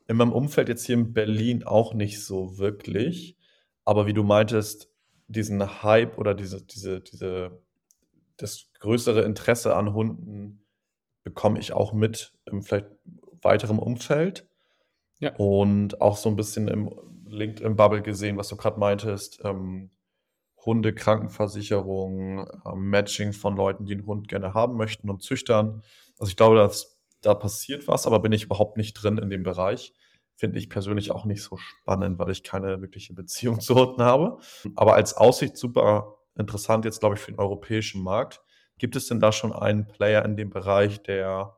In 0.08 0.18
meinem 0.18 0.34
Umfeld 0.34 0.70
jetzt 0.70 0.86
hier 0.86 0.96
in 0.96 1.14
Berlin 1.14 1.64
auch 1.64 1.94
nicht 1.94 2.24
so 2.24 2.58
wirklich. 2.58 3.38
Aber 3.84 4.08
wie 4.08 4.14
du 4.14 4.24
meintest, 4.24 4.90
diesen 5.28 5.84
Hype 5.84 6.18
oder 6.18 6.34
diese, 6.34 6.62
diese, 6.64 7.02
diese, 7.02 7.64
das 8.38 8.68
größere 8.80 9.24
Interesse 9.24 9.76
an 9.76 9.94
Hunden 9.94 10.66
bekomme 11.24 11.60
ich 11.60 11.74
auch 11.74 11.94
mit 11.94 12.34
im 12.46 12.62
vielleicht 12.62 12.88
weiteren 13.42 13.80
Umfeld. 13.80 14.48
Ja. 15.20 15.36
Und 15.36 16.02
auch 16.02 16.18
so 16.18 16.30
ein 16.30 16.36
bisschen 16.36 16.68
im 16.68 16.92
LinkedIn-Bubble 17.26 18.02
gesehen, 18.02 18.38
was 18.38 18.50
du 18.50 18.56
gerade 18.56 18.80
meintest. 18.80 19.42
Ähm, 19.44 19.90
Hunde, 20.66 20.94
Krankenversicherung, 20.94 22.48
ähm, 22.66 22.90
Matching 22.90 23.34
von 23.34 23.56
Leuten, 23.56 23.86
die 23.86 23.94
einen 23.94 24.06
Hund 24.06 24.28
gerne 24.28 24.54
haben 24.54 24.78
möchten 24.78 25.10
und 25.10 25.22
Züchtern. 25.22 25.84
Also 26.18 26.30
ich 26.30 26.36
glaube, 26.36 26.56
dass 26.56 26.95
da 27.26 27.34
passiert 27.34 27.88
was, 27.88 28.06
aber 28.08 28.20
bin 28.20 28.32
ich 28.32 28.44
überhaupt 28.44 28.78
nicht 28.78 28.94
drin 28.94 29.18
in 29.18 29.30
dem 29.30 29.44
Bereich. 29.44 29.94
Finde 30.36 30.60
ich 30.60 30.70
persönlich 30.70 31.12
auch 31.12 31.26
nicht 31.26 31.44
so 31.44 31.58
spannend, 31.58 32.20
weil 32.20 32.30
ich 32.32 32.44
keine 32.44 32.82
wirkliche 32.82 33.14
Beziehung 33.14 33.60
zu 33.62 33.76
Hunden 33.76 34.02
habe. 34.02 34.38
Aber 34.76 34.96
als 34.96 35.16
Aussicht 35.16 35.58
super 35.58 36.18
interessant 36.38 36.86
jetzt, 36.86 37.00
glaube 37.00 37.16
ich, 37.16 37.22
für 37.22 37.32
den 37.32 37.40
europäischen 37.40 38.04
Markt. 38.04 38.42
Gibt 38.78 38.96
es 38.96 39.08
denn 39.08 39.22
da 39.22 39.32
schon 39.32 39.54
einen 39.54 39.88
Player 39.88 40.26
in 40.26 40.36
dem 40.36 40.50
Bereich, 40.50 41.02
der 41.02 41.56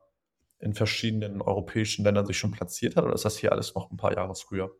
in 0.60 0.74
verschiedenen 0.74 1.42
europäischen 1.42 2.04
Ländern 2.04 2.26
sich 2.26 2.38
schon 2.38 2.52
platziert 2.52 2.96
hat, 2.96 3.04
oder 3.04 3.14
ist 3.14 3.24
das 3.24 3.38
hier 3.38 3.52
alles 3.52 3.74
noch 3.74 3.90
ein 3.90 3.96
paar 3.96 4.14
Jahre 4.14 4.34
früher? 4.34 4.70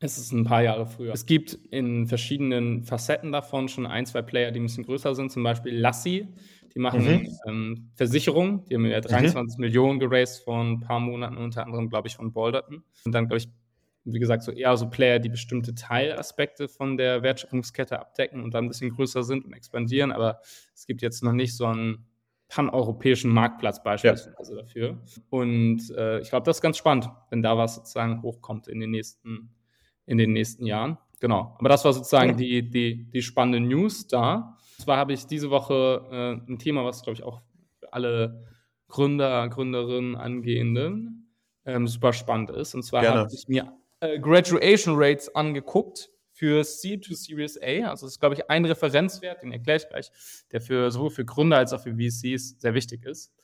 Es 0.00 0.16
ist 0.16 0.32
ein 0.32 0.44
paar 0.44 0.62
Jahre 0.62 0.86
früher. 0.86 1.12
Es 1.12 1.26
gibt 1.26 1.54
in 1.70 2.06
verschiedenen 2.06 2.84
Facetten 2.84 3.32
davon 3.32 3.68
schon 3.68 3.86
ein, 3.86 4.06
zwei 4.06 4.22
Player, 4.22 4.52
die 4.52 4.60
ein 4.60 4.64
bisschen 4.64 4.84
größer 4.84 5.14
sind, 5.14 5.32
zum 5.32 5.42
Beispiel 5.42 5.76
Lassi. 5.76 6.28
Die 6.74 6.78
machen 6.78 7.04
mhm. 7.04 7.28
ähm, 7.46 7.90
Versicherungen. 7.94 8.64
Die 8.66 8.74
haben 8.74 8.86
ja 8.86 9.00
23 9.00 9.58
mhm. 9.58 9.60
Millionen 9.60 9.98
geraced 9.98 10.44
vor 10.44 10.62
ein 10.62 10.80
paar 10.80 11.00
Monaten, 11.00 11.36
unter 11.36 11.64
anderem, 11.64 11.88
glaube 11.88 12.06
ich, 12.06 12.14
von 12.14 12.32
Balderton. 12.32 12.84
Und 13.04 13.12
dann, 13.12 13.26
glaube 13.26 13.38
ich, 13.38 13.48
wie 14.04 14.18
gesagt, 14.20 14.42
so 14.44 14.52
eher 14.52 14.76
so 14.76 14.88
Player, 14.88 15.18
die 15.18 15.28
bestimmte 15.28 15.74
Teilaspekte 15.74 16.68
von 16.68 16.96
der 16.96 17.22
Wertschöpfungskette 17.22 17.98
abdecken 17.98 18.42
und 18.44 18.54
dann 18.54 18.66
ein 18.66 18.68
bisschen 18.68 18.90
größer 18.90 19.24
sind 19.24 19.44
und 19.44 19.52
expandieren. 19.52 20.12
Aber 20.12 20.40
es 20.74 20.86
gibt 20.86 21.02
jetzt 21.02 21.24
noch 21.24 21.32
nicht 21.32 21.56
so 21.56 21.66
einen 21.66 22.06
paneuropäischen 22.48 23.30
Marktplatz 23.30 23.82
beispielsweise 23.82 24.54
ja. 24.54 24.62
dafür. 24.62 25.02
Und 25.28 25.90
äh, 25.90 26.20
ich 26.20 26.30
glaube, 26.30 26.44
das 26.44 26.58
ist 26.58 26.62
ganz 26.62 26.78
spannend, 26.78 27.10
wenn 27.30 27.42
da 27.42 27.58
was 27.58 27.74
sozusagen 27.74 28.22
hochkommt 28.22 28.68
in 28.68 28.80
den 28.80 28.90
nächsten, 28.90 29.50
in 30.08 30.18
den 30.18 30.32
nächsten 30.32 30.66
Jahren. 30.66 30.98
Genau. 31.20 31.54
Aber 31.58 31.68
das 31.68 31.84
war 31.84 31.92
sozusagen 31.92 32.36
die, 32.36 32.68
die, 32.68 33.10
die 33.10 33.22
spannende 33.22 33.60
News 33.60 34.06
da. 34.06 34.56
Und 34.78 34.84
zwar 34.84 34.96
habe 34.96 35.12
ich 35.12 35.26
diese 35.26 35.50
Woche 35.50 36.08
äh, 36.10 36.50
ein 36.50 36.58
Thema, 36.58 36.84
was, 36.84 37.02
glaube 37.02 37.14
ich, 37.14 37.22
auch 37.22 37.42
für 37.78 37.92
alle 37.92 38.46
Gründer, 38.88 39.48
Gründerinnen, 39.48 40.16
Angehenden 40.16 41.30
ähm, 41.66 41.86
super 41.86 42.12
spannend 42.12 42.50
ist. 42.50 42.74
Und 42.74 42.82
zwar 42.82 43.06
habe 43.06 43.28
ich 43.32 43.48
mir 43.48 43.72
äh, 44.00 44.18
Graduation 44.18 44.94
Rates 44.96 45.34
angeguckt 45.34 46.10
für 46.32 46.64
C 46.64 46.96
to 46.96 47.14
Series 47.14 47.60
A. 47.60 47.90
Also 47.90 48.06
das 48.06 48.14
ist, 48.14 48.20
glaube 48.20 48.36
ich, 48.36 48.48
ein 48.48 48.64
Referenzwert, 48.64 49.42
den 49.42 49.52
erkläre 49.52 49.78
ich 49.78 49.88
gleich, 49.88 50.10
der 50.52 50.60
für 50.60 50.90
sowohl 50.90 51.10
für 51.10 51.24
Gründer 51.24 51.58
als 51.58 51.72
auch 51.72 51.82
für 51.82 51.94
VCs 51.94 52.60
sehr 52.60 52.74
wichtig 52.74 53.04
ist. 53.04 53.34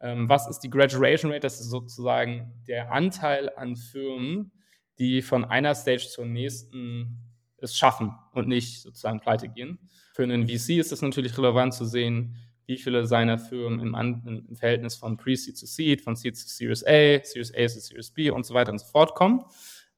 Ähm, 0.00 0.28
was 0.28 0.48
ist 0.48 0.60
die 0.60 0.70
Graduation 0.70 1.30
Rate? 1.30 1.40
Das 1.40 1.60
ist 1.60 1.70
sozusagen 1.70 2.52
der 2.66 2.90
Anteil 2.90 3.50
an 3.54 3.76
Firmen, 3.76 4.50
die 4.98 5.22
von 5.22 5.44
einer 5.44 5.74
Stage 5.74 6.08
zur 6.08 6.26
nächsten 6.26 7.18
es 7.60 7.76
schaffen 7.76 8.12
und 8.32 8.46
nicht 8.46 8.82
sozusagen 8.82 9.20
pleite 9.20 9.48
gehen. 9.48 9.78
Für 10.14 10.22
einen 10.22 10.46
VC 10.46 10.78
ist 10.78 10.92
es 10.92 11.02
natürlich 11.02 11.36
relevant 11.36 11.74
zu 11.74 11.84
sehen, 11.84 12.36
wie 12.66 12.76
viele 12.76 13.06
seiner 13.06 13.38
Firmen 13.38 13.80
im, 13.80 13.94
An 13.94 14.44
im 14.48 14.56
Verhältnis 14.56 14.94
von 14.94 15.16
Pre-Seed 15.16 15.56
zu 15.56 15.66
Seed, 15.66 16.02
von 16.02 16.14
Seed 16.14 16.36
zu 16.36 16.46
Series 16.48 16.84
A, 16.84 17.24
Series 17.24 17.52
A 17.54 17.66
zu 17.66 17.80
Series 17.80 18.10
B 18.10 18.30
und 18.30 18.46
so 18.46 18.54
weiter 18.54 18.70
und 18.70 18.78
so 18.78 18.86
fort 18.86 19.14
kommen 19.14 19.42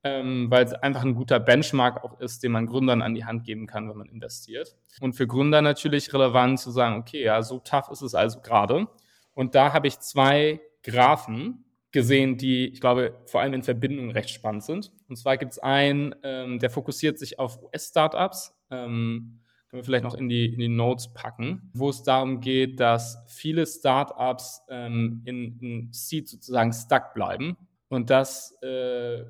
ähm, 0.02 0.50
weil 0.50 0.64
es 0.64 0.72
einfach 0.72 1.02
ein 1.02 1.14
guter 1.14 1.38
Benchmark 1.40 2.02
auch 2.04 2.18
ist, 2.20 2.42
den 2.42 2.52
man 2.52 2.66
Gründern 2.66 3.02
an 3.02 3.14
die 3.14 3.24
Hand 3.24 3.44
geben 3.44 3.66
kann, 3.66 3.88
wenn 3.88 3.98
man 3.98 4.08
investiert. 4.08 4.76
Und 5.00 5.14
für 5.14 5.26
Gründer 5.26 5.60
natürlich 5.60 6.12
relevant 6.12 6.58
zu 6.58 6.70
sagen, 6.70 6.96
okay, 6.96 7.22
ja, 7.22 7.42
so 7.42 7.58
tough 7.58 7.90
ist 7.90 8.02
es 8.02 8.14
also 8.14 8.40
gerade. 8.40 8.88
Und 9.34 9.54
da 9.54 9.72
habe 9.72 9.88
ich 9.88 9.98
zwei 10.00 10.60
Graphen 10.82 11.64
gesehen, 11.92 12.36
die, 12.36 12.68
ich 12.68 12.80
glaube, 12.80 13.18
vor 13.26 13.40
allem 13.40 13.54
in 13.54 13.62
Verbindung 13.62 14.10
recht 14.10 14.30
spannend 14.30 14.64
sind. 14.64 14.92
Und 15.08 15.16
zwar 15.16 15.36
gibt 15.36 15.52
es 15.52 15.58
einen, 15.58 16.14
ähm, 16.22 16.58
der 16.58 16.70
fokussiert 16.70 17.18
sich 17.18 17.38
auf 17.38 17.62
US-Startups. 17.62 18.54
Ähm, 18.70 19.40
können 19.68 19.82
wir 19.82 19.84
vielleicht 19.84 20.04
noch 20.04 20.14
in 20.14 20.28
die, 20.28 20.46
in 20.52 20.58
die 20.58 20.68
Notes 20.68 21.12
packen, 21.12 21.70
wo 21.74 21.90
es 21.90 22.02
darum 22.02 22.40
geht, 22.40 22.80
dass 22.80 23.18
viele 23.28 23.66
Startups 23.66 24.62
ähm, 24.68 25.22
in, 25.24 25.58
in 25.60 25.92
Seed 25.92 26.28
sozusagen 26.28 26.72
stuck 26.72 27.14
bleiben. 27.14 27.56
Und 27.88 28.10
das 28.10 28.52
äh, 28.62 29.24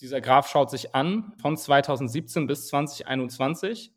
dieser 0.00 0.20
Graph 0.20 0.48
schaut 0.48 0.70
sich 0.70 0.94
an 0.94 1.32
von 1.40 1.56
2017 1.56 2.46
bis 2.46 2.68
2021 2.68 3.92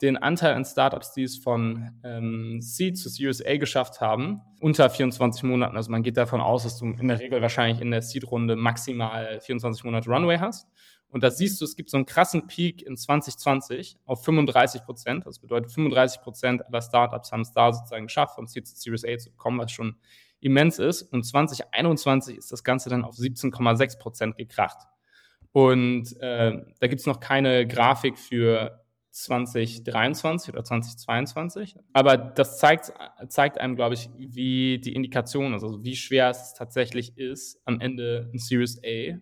den 0.00 0.16
Anteil 0.16 0.54
an 0.54 0.64
Startups, 0.64 1.12
die 1.12 1.24
es 1.24 1.38
von 1.38 1.90
ähm, 2.04 2.60
Seed 2.60 2.96
zu 2.96 3.08
Series 3.08 3.44
A 3.44 3.56
geschafft 3.56 4.00
haben, 4.00 4.40
unter 4.60 4.88
24 4.88 5.42
Monaten. 5.42 5.76
Also 5.76 5.90
man 5.90 6.02
geht 6.02 6.16
davon 6.16 6.40
aus, 6.40 6.62
dass 6.62 6.78
du 6.78 6.86
in 6.86 7.08
der 7.08 7.18
Regel 7.18 7.42
wahrscheinlich 7.42 7.80
in 7.80 7.90
der 7.90 8.02
Seed-Runde 8.02 8.54
maximal 8.54 9.40
24 9.40 9.84
Monate 9.84 10.08
Runway 10.08 10.38
hast. 10.38 10.68
Und 11.10 11.24
da 11.24 11.30
siehst 11.30 11.60
du, 11.60 11.64
es 11.64 11.74
gibt 11.74 11.90
so 11.90 11.96
einen 11.96 12.06
krassen 12.06 12.46
Peak 12.46 12.82
in 12.82 12.96
2020 12.96 13.96
auf 14.04 14.24
35 14.24 14.84
Prozent. 14.84 15.26
Das 15.26 15.38
bedeutet, 15.38 15.72
35 15.72 16.20
Prozent 16.20 16.66
aller 16.66 16.82
Startups 16.82 17.32
haben 17.32 17.40
es 17.40 17.52
da 17.52 17.72
sozusagen 17.72 18.06
geschafft, 18.06 18.34
von 18.34 18.46
Seed 18.46 18.68
zu 18.68 18.76
Series 18.76 19.04
A 19.04 19.16
zu 19.16 19.32
kommen, 19.32 19.58
was 19.58 19.72
schon 19.72 19.96
immens 20.40 20.78
ist. 20.78 21.02
Und 21.02 21.24
2021 21.24 22.36
ist 22.36 22.52
das 22.52 22.62
Ganze 22.62 22.90
dann 22.90 23.04
auf 23.04 23.16
17,6 23.16 23.98
Prozent 23.98 24.36
gekracht. 24.36 24.86
Und 25.52 26.14
äh, 26.20 26.52
da 26.78 26.86
gibt 26.86 27.00
es 27.00 27.06
noch 27.06 27.20
keine 27.20 27.66
Grafik 27.66 28.18
für 28.18 28.84
2023 29.10 30.52
oder 30.52 30.64
2022. 30.64 31.76
Aber 31.92 32.16
das 32.16 32.58
zeigt, 32.58 32.92
zeigt 33.28 33.58
einem, 33.58 33.76
glaube 33.76 33.94
ich, 33.94 34.10
wie 34.16 34.78
die 34.78 34.94
Indikation 34.94 35.54
ist, 35.54 35.62
also 35.62 35.82
wie 35.82 35.96
schwer 35.96 36.30
es 36.30 36.54
tatsächlich 36.54 37.16
ist, 37.16 37.60
am 37.64 37.80
Ende 37.80 38.30
ein 38.32 38.38
Series 38.38 38.80
A 38.84 39.18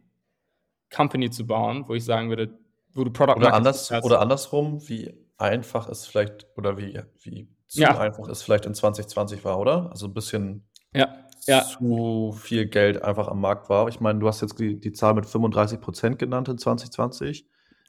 Company 0.95 1.31
zu 1.31 1.47
bauen, 1.47 1.85
wo 1.87 1.95
ich 1.95 2.05
sagen 2.05 2.29
würde, 2.29 2.59
wo 2.93 3.05
du 3.05 3.11
Product 3.11 3.37
oder, 3.37 3.55
anders, 3.55 3.91
oder 4.03 4.21
andersrum, 4.21 4.89
wie 4.89 5.13
einfach 5.39 5.89
es 5.89 6.07
vielleicht 6.07 6.47
oder 6.57 6.79
wie, 6.79 7.01
wie 7.21 7.49
zu 7.69 7.81
ja. 7.81 7.99
einfach 7.99 8.29
es 8.29 8.43
vielleicht 8.43 8.67
in 8.67 8.75
2020 8.75 9.45
war, 9.45 9.59
oder? 9.59 9.91
Also 9.91 10.07
ein 10.07 10.15
bisschen 10.15 10.69
ja 10.95 11.27
ja. 11.47 11.63
zu 11.63 12.35
viel 12.39 12.67
Geld 12.67 13.03
einfach 13.03 13.29
am 13.29 13.41
Markt 13.41 13.69
war. 13.69 13.89
Ich 13.89 14.01
meine, 14.01 14.19
du 14.19 14.27
hast 14.27 14.41
jetzt 14.43 14.59
die, 14.59 14.79
die 14.79 14.93
Zahl 14.93 15.15
mit 15.15 15.27
35 15.27 15.81
Prozent 15.81 16.19
genannt 16.19 16.49
in 16.49 16.59
2020. 16.59 17.47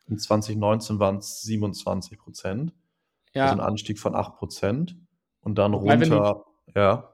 In 0.07 0.17
2019 0.17 0.99
waren 0.99 1.17
es 1.17 1.41
27 1.41 2.17
Prozent. 2.17 2.73
Ja. 3.33 3.45
Also 3.45 3.55
ein 3.55 3.59
Anstieg 3.61 3.99
von 3.99 4.15
8 4.15 4.35
Prozent. 4.35 4.95
Und 5.41 5.57
dann 5.57 5.73
Wobei, 5.73 5.95
runter, 5.95 6.45
du, 6.73 6.79
ja. 6.79 7.13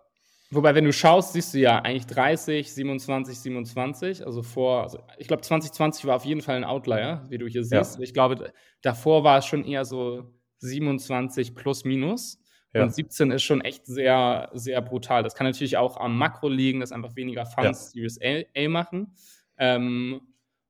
Wobei, 0.52 0.76
wenn 0.76 0.86
du 0.86 0.94
schaust, 0.94 1.34
siehst 1.34 1.54
du 1.54 1.60
ja 1.60 1.80
eigentlich 1.80 2.06
30, 2.06 2.74
27, 2.74 3.40
27. 3.40 4.26
Also 4.26 4.44
vor, 4.44 4.84
also 4.84 5.00
ich 5.18 5.28
glaube, 5.28 5.42
2020 5.42 6.06
war 6.06 6.16
auf 6.16 6.26
jeden 6.26 6.42
Fall 6.42 6.56
ein 6.56 6.64
Outlier, 6.64 7.26
wie 7.30 7.38
du 7.38 7.48
hier 7.48 7.64
siehst. 7.64 7.96
Ja. 7.96 8.02
Ich 8.02 8.14
glaube, 8.14 8.54
davor 8.82 9.24
war 9.24 9.40
es 9.40 9.46
schon 9.46 9.66
eher 9.66 9.86
so 9.86 10.32
27 10.60 11.56
plus 11.56 11.86
minus. 11.86 12.40
Ja. 12.74 12.84
Und 12.84 12.94
17 12.94 13.32
ist 13.32 13.44
schon 13.44 13.62
echt 13.62 13.86
sehr, 13.86 14.50
sehr 14.54 14.82
brutal. 14.82 15.24
Das 15.24 15.36
kann 15.36 15.46
natürlich 15.46 15.78
auch 15.78 15.98
am 15.98 16.18
Makro 16.18 16.50
liegen, 16.50 16.80
dass 16.80 16.92
einfach 16.92 17.16
weniger 17.16 17.46
Funds 17.46 17.94
ja. 17.94 18.10
Series 18.10 18.48
A, 18.56 18.70
machen. 18.70 19.16
Ähm, 19.58 20.22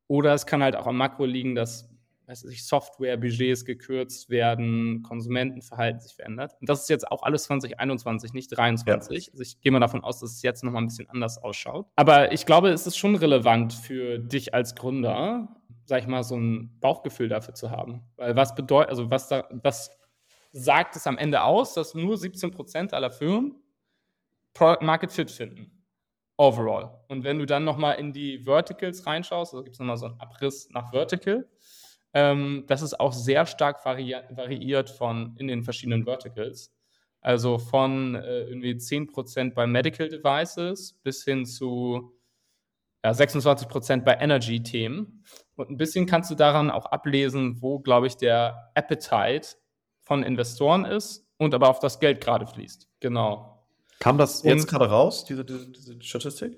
oder 0.08 0.34
es 0.34 0.46
kann 0.46 0.62
halt 0.62 0.76
auch 0.76 0.88
am 0.88 0.98
Makro 0.98 1.26
liegen, 1.26 1.56
dass 1.56 1.93
weiß 2.42 2.52
ich, 2.52 2.66
Software-Budgets 2.66 3.66
gekürzt 3.66 4.30
werden, 4.30 5.04
Konsumentenverhalten 5.04 6.02
sich 6.02 6.16
verändert. 6.16 6.56
Und 6.60 6.70
das 6.70 6.82
ist 6.82 6.90
jetzt 6.90 7.10
auch 7.12 7.24
alles 7.24 7.44
2021, 7.44 8.34
nicht 8.34 8.50
2023. 8.50 9.26
Ja. 9.26 9.32
Also 9.32 9.42
ich 9.42 9.62
gehe 9.62 9.72
mal 9.72 9.80
davon 9.80 10.04
aus, 10.04 10.20
dass 10.20 10.32
es 10.32 10.42
jetzt 10.42 10.64
nochmal 10.64 10.82
ein 10.82 10.88
bisschen 10.88 11.10
anders 11.10 11.38
ausschaut. 11.38 11.88
Aber 11.96 12.32
ich 12.32 12.46
glaube, 12.46 12.70
es 12.70 12.88
ist 12.88 12.98
schon 12.98 13.16
relevant 13.16 13.74
für 13.74 14.20
dich 14.20 14.54
als 14.54 14.76
Gründer, 14.76 15.48
sag 15.86 16.02
ich 16.02 16.08
mal, 16.08 16.24
so 16.24 16.36
ein 16.36 16.80
Bauchgefühl 16.80 17.30
dafür 17.30 17.54
zu 17.54 17.70
haben. 17.70 18.04
Weil 18.16 18.36
was 18.36 18.56
bedeutet, 18.56 18.90
also 18.90 19.10
was 19.10 19.28
da, 19.28 19.48
was 19.52 19.92
sagt 20.52 20.96
es 20.96 21.08
am 21.08 21.18
Ende 21.18 21.44
aus, 21.44 21.74
dass 21.74 21.94
nur 21.96 22.16
17% 22.16 22.94
aller 22.94 23.12
Firmen 23.12 23.56
Product 24.54 24.84
Market 24.86 25.12
Fit 25.12 25.32
finden. 25.32 25.72
Overall. 26.38 27.00
Und 27.10 27.24
wenn 27.24 27.38
du 27.38 27.46
dann 27.46 27.64
nochmal 27.64 28.00
in 28.00 28.12
die 28.12 28.40
Verticals 28.40 29.06
reinschaust, 29.06 29.54
also 29.54 29.64
gibt 29.64 29.76
es 29.76 29.80
nochmal 29.80 29.98
so 29.98 30.08
einen 30.08 30.20
Abriss 30.20 30.68
nach 30.72 30.92
Vertical, 30.92 31.48
ähm, 32.14 32.66
das 32.68 32.82
ist 32.82 33.00
auch 33.00 33.14
sehr 33.14 33.46
stark 33.46 33.84
vari 33.84 34.16
variiert 34.32 34.90
von 34.90 35.36
in 35.38 35.48
den 35.48 35.64
verschiedenen 35.64 36.06
Verticals. 36.06 36.72
Also 37.22 37.58
von 37.58 38.16
äh, 38.16 38.44
irgendwie 38.44 38.74
10% 38.74 39.54
bei 39.54 39.66
Medical 39.66 40.10
Devices 40.10 40.94
bis 41.04 41.24
hin 41.24 41.46
zu 41.46 42.14
ja, 43.04 43.12
26% 43.12 44.02
bei 44.04 44.16
Energy-Themen. 44.16 45.24
Und 45.56 45.70
ein 45.70 45.78
bisschen 45.78 46.06
kannst 46.06 46.32
du 46.32 46.36
daran 46.36 46.70
auch 46.72 46.86
ablesen, 46.86 47.62
wo, 47.62 47.80
glaube 47.80 48.08
ich, 48.08 48.18
der 48.18 48.72
Appetite 48.76 49.56
von 50.02 50.24
Investoren 50.24 50.86
ist 50.86 51.26
und 51.38 51.54
aber 51.54 51.70
auf 51.70 51.80
das 51.80 52.00
Geld 52.00 52.22
gerade 52.22 52.48
fließt. 52.48 52.90
Genau. 53.00 53.66
Kam 54.00 54.18
das 54.18 54.44
jetzt 54.44 54.68
gerade 54.68 54.90
raus, 54.90 55.26
diese, 55.26 55.46
diese, 55.46 55.70
diese, 55.70 56.02
Statistik? 56.02 56.58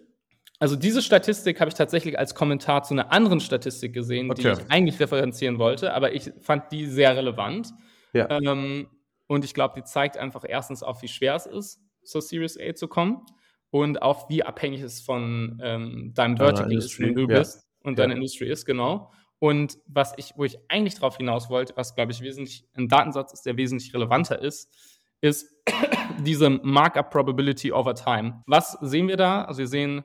Also 0.60 0.76
diese 0.76 1.02
Statistik 1.02 1.60
habe 1.60 1.70
ich 1.70 1.76
tatsächlich 1.76 2.18
als 2.18 2.34
Kommentar 2.34 2.84
zu 2.84 2.94
einer 2.94 3.12
anderen 3.12 3.40
Statistik 3.40 3.94
gesehen, 3.94 4.32
okay. 4.32 4.42
die 4.42 4.62
ich 4.62 4.72
eigentlich 4.72 5.00
referenzieren 5.00 5.60
wollte, 5.60 5.94
aber 5.94 6.14
ich 6.14 6.32
fand 6.42 6.72
die 6.72 6.86
sehr 6.86 7.16
relevant. 7.16 7.70
Ja. 8.14 8.30
Ähm, 8.30 8.88
und 9.28 9.44
ich 9.44 9.54
glaube, 9.54 9.74
die 9.76 9.84
zeigt 9.84 10.18
einfach 10.18 10.46
erstens 10.48 10.84
auf, 10.84 11.02
wie 11.02 11.08
schwer 11.08 11.36
es 11.36 11.46
ist, 11.46 11.82
zur 12.04 12.22
Series 12.22 12.58
A 12.60 12.74
zu 12.74 12.88
kommen 12.88 13.26
und 13.72 14.02
auch 14.02 14.30
wie 14.30 14.44
abhängig 14.44 14.82
es 14.82 15.02
von 15.02 15.60
ähm, 15.62 16.14
deinem 16.14 16.38
Vertical 16.38 16.72
ist, 16.72 17.00
wo 17.02 17.14
du 17.14 17.28
bist 17.28 17.58
ja. 17.58 17.90
und 17.90 18.00
deine 18.00 18.14
ja. 18.14 18.18
Industrie 18.18 18.48
ist, 18.48 18.66
genau. 18.66 19.12
Und 19.40 19.78
was 19.88 20.14
ich, 20.18 20.32
wo 20.38 20.46
ich 20.46 20.58
eigentlich 20.70 20.96
darauf 20.96 21.18
hinaus 21.18 21.50
wollte, 21.50 21.76
was 21.76 21.96
glaube 21.96 22.14
ich 22.14 22.22
wesentlich 22.22 22.66
ein 22.74 22.88
Datensatz 22.88 23.34
ist, 23.34 23.46
der 23.46 23.58
wesentlich 23.58 23.94
relevanter 23.94 24.42
ist, 24.42 24.74
ist 25.20 25.54
diese 26.26 26.50
Markup 26.50 27.10
Probability 27.10 27.74
over 27.74 27.96
Time. 27.96 28.44
Was 28.48 28.78
sehen 28.82 29.08
wir 29.08 29.18
da? 29.18 29.44
Also 29.44 29.60
wir 29.60 29.68
sehen 29.68 30.04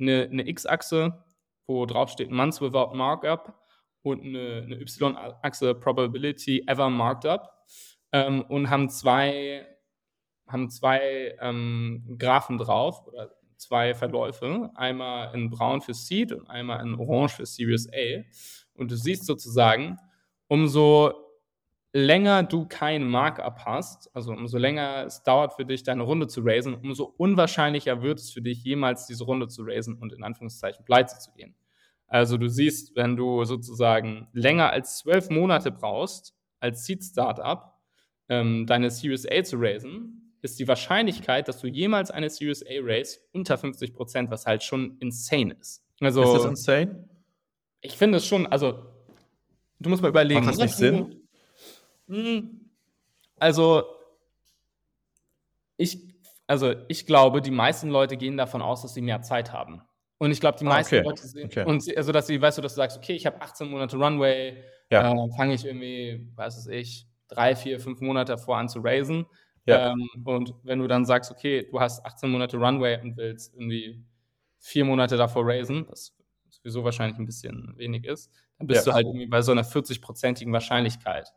eine, 0.00 0.28
eine 0.30 0.48
X-Achse, 0.48 1.24
wo 1.66 1.86
drauf 1.86 2.10
steht 2.10 2.30
Months 2.30 2.60
without 2.60 2.94
Markup 2.94 3.54
und 4.02 4.22
eine, 4.22 4.62
eine 4.64 4.80
Y-Achse 4.80 5.74
Probability 5.74 6.64
ever 6.66 6.90
marked 6.90 7.26
up 7.26 7.66
ähm, 8.12 8.42
und 8.42 8.70
haben 8.70 8.88
zwei, 8.88 9.66
haben 10.48 10.70
zwei 10.70 11.36
ähm, 11.40 12.16
Graphen 12.18 12.58
drauf 12.58 13.06
oder 13.06 13.30
zwei 13.56 13.94
Verläufe, 13.94 14.70
einmal 14.74 15.34
in 15.34 15.50
braun 15.50 15.80
für 15.80 15.94
Seed 15.94 16.32
und 16.32 16.48
einmal 16.48 16.80
in 16.80 16.94
orange 16.94 17.36
für 17.36 17.46
Series 17.46 17.88
A. 17.92 18.24
Und 18.72 18.90
du 18.90 18.96
siehst 18.96 19.26
sozusagen, 19.26 19.98
umso 20.48 21.29
länger 21.92 22.44
du 22.44 22.66
kein 22.66 23.08
Markup 23.08 23.64
hast, 23.64 24.14
also 24.14 24.32
umso 24.32 24.58
länger 24.58 25.04
es 25.06 25.22
dauert 25.22 25.54
für 25.54 25.64
dich, 25.64 25.82
deine 25.82 26.02
Runde 26.02 26.28
zu 26.28 26.40
raisen, 26.44 26.74
umso 26.74 27.04
unwahrscheinlicher 27.04 28.02
wird 28.02 28.20
es 28.20 28.30
für 28.30 28.42
dich, 28.42 28.62
jemals 28.62 29.06
diese 29.06 29.24
Runde 29.24 29.48
zu 29.48 29.62
raisen 29.64 29.96
und 29.98 30.12
in 30.12 30.22
Anführungszeichen 30.22 30.84
pleite 30.84 31.18
zu 31.18 31.32
gehen. 31.32 31.54
Also 32.06 32.36
du 32.36 32.48
siehst, 32.48 32.94
wenn 32.96 33.16
du 33.16 33.44
sozusagen 33.44 34.28
länger 34.32 34.70
als 34.70 34.98
zwölf 34.98 35.30
Monate 35.30 35.70
brauchst, 35.70 36.34
als 36.60 36.84
Seed-Startup, 36.84 37.74
ähm, 38.28 38.66
deine 38.66 38.90
Series 38.90 39.26
A 39.28 39.42
zu 39.42 39.56
raisen, 39.58 40.34
ist 40.42 40.58
die 40.58 40.68
Wahrscheinlichkeit, 40.68 41.48
dass 41.48 41.60
du 41.60 41.66
jemals 41.66 42.10
eine 42.10 42.30
Series 42.30 42.64
A 42.64 42.80
raise, 42.80 43.18
unter 43.32 43.58
50 43.58 43.94
Prozent, 43.94 44.30
was 44.30 44.46
halt 44.46 44.62
schon 44.62 44.96
insane 45.00 45.54
ist. 45.60 45.84
Also, 46.00 46.22
ist 46.22 46.32
das 46.32 46.44
insane? 46.44 47.08
Ich 47.80 47.96
finde 47.96 48.18
es 48.18 48.26
schon, 48.26 48.46
also 48.46 48.86
du 49.80 49.90
musst 49.90 50.02
mal 50.02 50.08
überlegen. 50.08 50.40
Macht 50.40 50.54
das 50.54 50.58
nicht 50.58 50.74
Sinn? 50.74 51.19
Hm, 52.10 52.70
also 53.38 53.84
ich, 55.76 55.98
also 56.46 56.74
ich 56.88 57.06
glaube, 57.06 57.40
die 57.40 57.52
meisten 57.52 57.88
Leute 57.88 58.16
gehen 58.16 58.36
davon 58.36 58.60
aus, 58.60 58.82
dass 58.82 58.94
sie 58.94 59.00
mehr 59.00 59.22
Zeit 59.22 59.52
haben. 59.52 59.82
Und 60.18 60.32
ich 60.32 60.40
glaube, 60.40 60.58
die 60.58 60.66
ah, 60.66 60.70
meisten 60.70 60.96
okay. 60.96 61.04
Leute 61.04 61.26
sehen, 61.26 61.46
okay. 61.46 61.64
und 61.64 61.82
also 61.96 62.12
dass 62.12 62.26
sie, 62.26 62.42
weißt 62.42 62.58
du, 62.58 62.62
dass 62.62 62.74
du 62.74 62.76
sagst, 62.76 62.98
okay, 62.98 63.14
ich 63.14 63.24
habe 63.24 63.40
18 63.40 63.70
Monate 63.70 63.96
Runway, 63.96 64.62
ja. 64.90 65.12
äh, 65.12 65.30
fange 65.36 65.54
ich 65.54 65.64
irgendwie, 65.64 66.28
weiß 66.34 66.58
es 66.58 66.66
ich, 66.66 67.06
drei, 67.28 67.54
vier, 67.54 67.80
fünf 67.80 68.00
Monate 68.00 68.32
davor 68.32 68.58
an 68.58 68.68
zu 68.68 68.80
raisen. 68.80 69.24
Ja. 69.64 69.92
Ähm, 69.92 70.08
und 70.24 70.54
wenn 70.64 70.80
du 70.80 70.88
dann 70.88 71.06
sagst, 71.06 71.30
okay, 71.30 71.66
du 71.70 71.80
hast 71.80 72.04
18 72.04 72.28
Monate 72.28 72.58
Runway 72.58 73.00
und 73.00 73.16
willst 73.16 73.54
irgendwie 73.54 74.04
vier 74.58 74.84
Monate 74.84 75.16
davor 75.16 75.46
raisen, 75.46 75.86
was 75.88 76.14
sowieso 76.50 76.84
wahrscheinlich 76.84 77.18
ein 77.18 77.24
bisschen 77.24 77.72
wenig 77.78 78.04
ist, 78.04 78.30
dann 78.58 78.66
bist 78.66 78.84
ja. 78.84 78.90
du 78.90 78.96
halt 78.96 79.06
irgendwie 79.06 79.26
bei 79.26 79.40
so 79.40 79.52
einer 79.52 79.64
40-prozentigen 79.64 80.52
Wahrscheinlichkeit. 80.52 81.32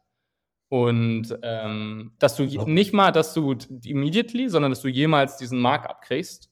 Und 0.74 1.38
ähm, 1.44 2.14
dass 2.18 2.36
du 2.36 2.46
nicht 2.66 2.94
mal, 2.94 3.12
dass 3.12 3.36
du 3.36 3.56
immediately, 3.86 4.50
sondern 4.50 4.72
dass 4.72 4.82
du 4.82 4.88
jemals 4.88 5.38
diesen 5.38 5.60
Markup 5.60 6.02
kriegst, 6.02 6.50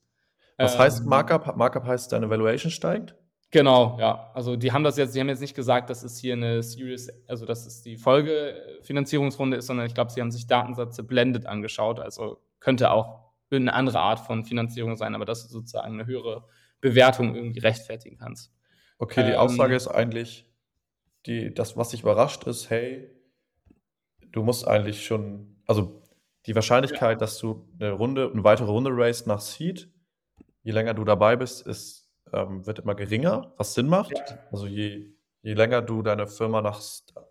was 0.58 0.78
heißt 0.78 1.02
ähm, 1.02 1.08
Markup? 1.08 1.58
Markup 1.58 1.88
heißt, 1.88 2.12
deine 2.12 2.30
Valuation 2.30 2.70
steigt? 2.70 3.16
Genau, 3.50 3.98
ja. 4.00 4.30
Also 4.36 4.58
die 4.58 4.72
haben 4.72 4.84
das 4.84 4.98
jetzt, 4.98 5.16
die 5.16 5.20
haben 5.20 5.30
jetzt 5.30 5.42
nicht 5.42 5.56
gesagt, 5.56 5.90
dass 5.90 6.04
es 6.04 6.20
hier 6.20 6.34
eine 6.34 6.62
Series, 6.62 7.10
also 7.28 7.48
dass 7.48 7.66
es 7.66 7.82
die 7.82 7.98
Folgefinanzierungsrunde 7.98 9.58
ist, 9.58 9.66
sondern 9.66 9.88
ich 9.88 9.96
glaube, 9.96 10.12
sie 10.12 10.22
haben 10.22 10.30
sich 10.30 10.46
Datensätze 10.46 11.02
blended 11.02 11.48
angeschaut. 11.48 12.00
Also 12.00 12.38
könnte 12.60 12.92
auch 12.92 13.32
eine 13.50 13.74
andere 13.74 14.02
Art 14.02 14.20
von 14.20 14.46
Finanzierung 14.46 14.98
sein, 14.98 15.16
aber 15.16 15.26
dass 15.26 15.48
du 15.48 15.52
sozusagen 15.52 15.94
eine 15.94 16.06
höhere 16.06 16.46
Bewertung 16.80 17.34
irgendwie 17.34 17.62
rechtfertigen 17.62 18.20
kannst. 18.20 18.54
Okay, 19.00 19.24
die 19.26 19.32
ähm, 19.32 19.40
Aussage 19.40 19.76
ist 19.76 19.88
eigentlich, 19.88 20.46
die, 21.26 21.52
das, 21.52 21.76
was 21.76 21.90
dich 21.90 22.04
überrascht, 22.04 22.44
ist, 22.44 22.70
hey, 22.70 23.10
du 24.32 24.44
musst 24.44 24.68
eigentlich 24.68 25.06
schon, 25.06 25.62
also 25.68 26.02
die 26.46 26.56
Wahrscheinlichkeit, 26.56 27.12
ja. 27.12 27.16
dass 27.16 27.38
du 27.38 27.68
eine 27.80 27.92
Runde, 27.92 28.30
eine 28.32 28.44
weitere 28.44 28.70
Runde 28.70 28.92
raced 28.94 29.28
nach 29.28 29.42
Seed, 29.42 29.90
je 30.64 30.72
länger 30.72 30.94
du 30.94 31.04
dabei 31.04 31.36
bist, 31.36 31.66
ist, 31.68 32.10
ähm, 32.34 32.66
wird 32.66 32.80
immer 32.80 32.96
geringer, 32.96 33.54
was 33.58 33.74
Sinn 33.74 33.88
macht. 33.88 34.12
Ja. 34.12 34.40
Also 34.52 34.68
je, 34.68 35.14
je 35.42 35.54
länger 35.54 35.82
du 35.82 36.02
deine 36.02 36.28
Firma 36.28 36.62
nach, 36.62 36.82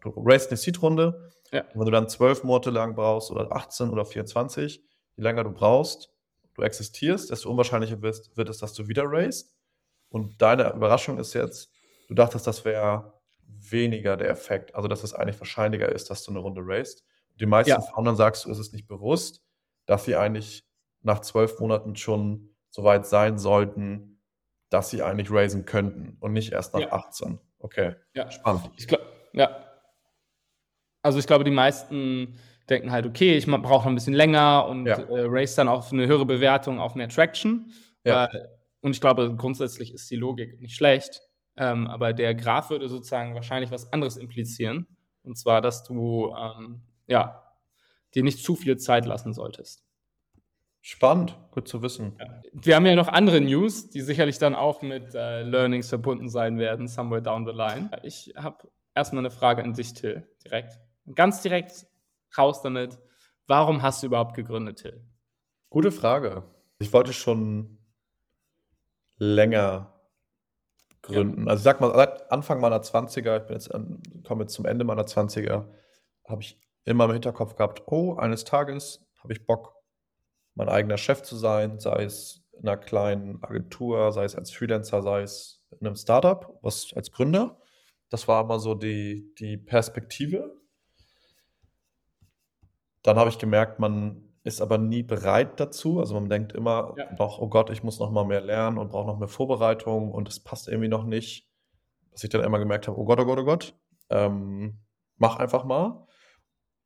du 0.01 0.13
racest 0.17 0.51
eine 0.51 0.59
Seed-Runde, 0.59 1.31
ja. 1.53 1.65
wenn 1.75 1.85
du 1.85 1.91
dann 1.91 2.09
zwölf 2.09 2.45
Monate 2.45 2.71
lang 2.71 2.95
brauchst 2.95 3.31
oder 3.31 3.51
18 3.53 3.91
oder 3.91 4.05
24, 4.05 4.83
je 5.17 5.23
länger 5.23 5.45
du 5.45 5.51
brauchst, 5.51 6.13
du 6.55 6.63
existierst, 6.63 7.31
desto 7.31 7.51
unwahrscheinlicher 7.51 8.03
wird, 8.03 8.31
wird 8.37 8.49
es, 8.49 8.59
dass 8.59 8.75
du 8.75 8.89
wieder 8.89 9.05
racest. 9.07 9.55
Und 10.09 10.43
deine 10.43 10.73
Überraschung 10.73 11.19
ist 11.19 11.35
jetzt, 11.35 11.71
du 12.09 12.15
dachtest, 12.15 12.47
das 12.47 12.65
wäre 12.65 13.20
weniger 13.71 14.17
der 14.17 14.31
Effekt, 14.31 14.75
also 14.75 14.89
dass 14.89 15.03
es 15.03 15.15
eigentlich 15.15 15.39
wahrscheinlicher 15.41 15.89
ist, 15.91 16.11
dass 16.11 16.25
du 16.25 16.33
eine 16.33 16.41
Runde 16.41 16.63
racest. 16.65 17.05
Die 17.39 17.47
meisten 17.47 17.71
ja. 17.71 17.81
Foundern 17.81 18.17
sagst 18.17 18.45
du, 18.45 18.51
ist 18.51 18.59
es 18.59 18.73
nicht 18.73 18.87
bewusst, 18.87 19.43
dass 19.87 20.05
sie 20.05 20.17
eigentlich 20.17 20.65
nach 21.03 21.21
zwölf 21.21 21.59
Monaten 21.59 21.97
schon 21.97 22.55
soweit 22.71 23.07
sein 23.07 23.39
sollten, 23.39 24.21
dass 24.69 24.91
sie 24.91 25.03
eigentlich 25.03 25.31
raisen 25.31 25.65
könnten 25.65 26.17
und 26.21 26.33
nicht 26.33 26.53
erst 26.53 26.75
nach 26.75 26.81
ja. 26.81 26.93
18. 26.93 27.39
Okay, 27.59 27.95
ja. 28.15 28.31
spannend. 28.31 28.71
Ich 28.77 28.87
glaub, 28.87 29.01
ja. 29.33 29.65
Also 31.03 31.19
ich 31.19 31.27
glaube, 31.27 31.45
die 31.45 31.51
meisten 31.51 32.39
denken 32.69 32.93
halt, 32.93 33.07
okay, 33.07 33.37
ich 33.37 33.47
brauche 33.47 33.63
noch 33.63 33.87
ein 33.87 33.95
bisschen 33.95 34.15
länger 34.15 34.67
und 34.69 34.87
ja. 34.87 34.97
äh, 34.97 35.25
race 35.27 35.57
dann 35.57 35.69
auf 35.69 35.93
eine 35.93 36.07
höhere 36.07 36.27
Bewertung, 36.27 36.79
auf 36.79 36.95
mehr 36.95 37.09
Traction. 37.09 37.73
Ja. 38.05 38.27
Äh, 38.27 38.49
und 38.81 38.93
ich 38.93 39.01
glaube, 39.01 39.35
grundsätzlich 39.37 39.93
ist 39.93 40.11
die 40.11 40.17
Logik 40.17 40.61
nicht 40.61 40.77
schlecht. 40.77 41.23
Ähm, 41.61 41.87
aber 41.89 42.15
der 42.15 42.35
Graph 42.35 42.71
würde 42.71 42.89
sozusagen 42.89 43.35
wahrscheinlich 43.35 43.71
was 43.71 43.93
anderes 43.93 44.17
implizieren. 44.17 44.87
Und 45.23 45.37
zwar, 45.37 45.61
dass 45.61 45.85
du 45.85 46.35
ähm, 46.35 46.81
ja, 47.07 47.43
dir 48.15 48.23
nicht 48.23 48.43
zu 48.43 48.57
viel 48.57 48.79
Zeit 48.79 49.05
lassen 49.05 49.35
solltest. 49.35 49.85
Spannend, 50.81 51.37
gut 51.51 51.69
zu 51.69 51.83
wissen. 51.83 52.17
Ja. 52.19 52.43
Wir 52.53 52.77
haben 52.77 52.87
ja 52.87 52.97
noch 52.97 53.09
andere 53.09 53.43
News, 53.43 53.91
die 53.91 54.01
sicherlich 54.01 54.39
dann 54.39 54.55
auch 54.55 54.81
mit 54.81 55.15
äh, 55.15 55.43
Learnings 55.43 55.91
verbunden 55.91 56.31
sein 56.31 56.57
werden, 56.57 56.89
somewhere 56.89 57.21
down 57.21 57.45
the 57.45 57.53
line. 57.53 57.91
Ich 58.03 58.33
habe 58.35 58.71
erstmal 58.95 59.21
eine 59.21 59.31
Frage 59.31 59.63
an 59.63 59.75
dich, 59.75 59.93
Till, 59.93 60.27
direkt. 60.43 60.81
Ganz 61.15 61.43
direkt 61.43 61.87
raus 62.39 62.63
damit. 62.63 62.99
Warum 63.47 63.83
hast 63.83 64.03
du 64.03 64.07
überhaupt 64.07 64.35
gegründet, 64.35 64.79
Till? 64.79 65.05
Gute 65.69 65.93
Frage. 65.93 66.45
Ich 66.79 66.91
wollte 66.95 67.13
schon 67.13 67.79
länger 69.19 70.00
gründen. 71.13 71.45
Ja. 71.45 71.51
Also 71.51 71.61
ich 71.61 71.65
sag 71.65 71.81
mal, 71.81 71.95
seit 71.95 72.31
Anfang 72.31 72.61
meiner 72.61 72.81
20er, 72.81 73.41
ich 73.41 73.47
bin 73.47 73.55
jetzt 73.55 73.71
komme 74.25 74.43
jetzt 74.43 74.55
zum 74.55 74.67
Ende 74.67 74.85
meiner 74.85 75.05
20er, 75.05 75.67
habe 76.29 76.43
ich 76.43 76.61
immer 76.85 77.05
im 77.05 77.13
Hinterkopf 77.13 77.57
gehabt, 77.57 77.83
oh, 77.87 78.17
eines 78.17 78.45
Tages 78.45 79.07
habe 79.23 79.33
ich 79.33 79.47
Bock, 79.47 79.75
mein 80.55 80.69
eigener 80.69 80.97
Chef 80.97 81.23
zu 81.23 81.37
sein, 81.37 81.79
sei 81.79 82.05
es 82.05 82.43
in 82.53 82.69
einer 82.69 82.77
kleinen 82.77 83.43
Agentur, 83.43 84.13
sei 84.13 84.25
es 84.25 84.37
als 84.37 84.51
Freelancer, 84.51 85.03
sei 85.03 85.23
es 85.23 85.63
in 85.79 85.87
einem 85.87 85.97
Startup, 85.97 86.59
was 86.63 86.93
als 86.95 87.11
Gründer. 87.11 87.59
Das 88.09 88.29
war 88.29 88.43
immer 88.43 88.59
so 88.59 88.75
die, 88.75 89.33
die 89.39 89.57
Perspektive. 89.57 90.57
Dann 93.03 93.19
habe 93.19 93.31
ich 93.31 93.39
gemerkt, 93.39 93.79
man 93.79 94.30
ist 94.43 94.61
aber 94.61 94.79
nie 94.79 95.03
bereit 95.03 95.61
dazu. 95.61 96.01
Also 96.01 96.15
man 96.15 96.29
denkt 96.29 96.53
immer 96.53 96.95
ja. 96.97 97.13
noch, 97.19 97.39
oh 97.39 97.49
Gott, 97.49 97.71
ich 97.71 97.83
muss 97.83 97.99
noch 97.99 98.11
mal 98.11 98.25
mehr 98.25 98.41
lernen 98.41 98.79
und 98.79 98.91
brauche 98.91 99.07
noch 99.07 99.19
mehr 99.19 99.29
Vorbereitung 99.29 100.13
und 100.13 100.29
es 100.29 100.41
passt 100.41 100.69
irgendwie 100.69 100.89
noch 100.89 101.05
nicht. 101.05 101.49
Dass 102.11 102.25
ich 102.25 102.31
dann 102.31 102.43
immer 102.43 102.59
gemerkt 102.59 102.89
habe, 102.89 102.99
oh 102.99 103.05
Gott, 103.05 103.21
oh 103.21 103.25
Gott, 103.25 103.39
oh 103.39 103.45
Gott, 103.45 103.75
ähm, 104.09 104.81
mach 105.17 105.39
einfach 105.39 105.65
mal. 105.65 106.07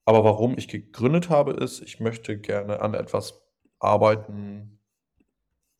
Aber 0.05 0.25
warum 0.25 0.59
ich 0.59 0.69
gegründet 0.69 1.31
habe, 1.31 1.53
ist, 1.53 1.81
ich 1.81 2.01
möchte 2.01 2.39
gerne 2.39 2.81
an 2.81 2.95
etwas 2.95 3.43
arbeiten, 3.79 4.81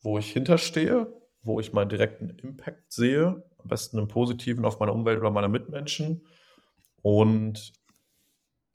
wo 0.01 0.17
ich 0.17 0.31
hinterstehe, 0.31 1.13
wo 1.43 1.59
ich 1.59 1.73
meinen 1.73 1.89
direkten 1.89 2.29
Impact 2.29 2.91
sehe, 2.91 3.43
am 3.57 3.67
besten 3.67 3.99
im 3.99 4.07
Positiven 4.07 4.65
auf 4.65 4.79
meine 4.79 4.93
Umwelt 4.93 5.19
oder 5.19 5.29
meine 5.29 5.49
Mitmenschen. 5.49 6.25
Und 7.01 7.73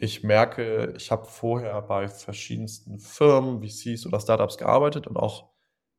ich 0.01 0.25
merke, 0.25 0.95
ich 0.97 1.11
habe 1.11 1.27
vorher 1.27 1.83
bei 1.83 2.09
verschiedensten 2.09 2.99
Firmen, 2.99 3.63
VCs 3.63 4.07
oder 4.07 4.19
Startups 4.19 4.57
gearbeitet 4.57 5.07
und 5.07 5.17
auch 5.19 5.51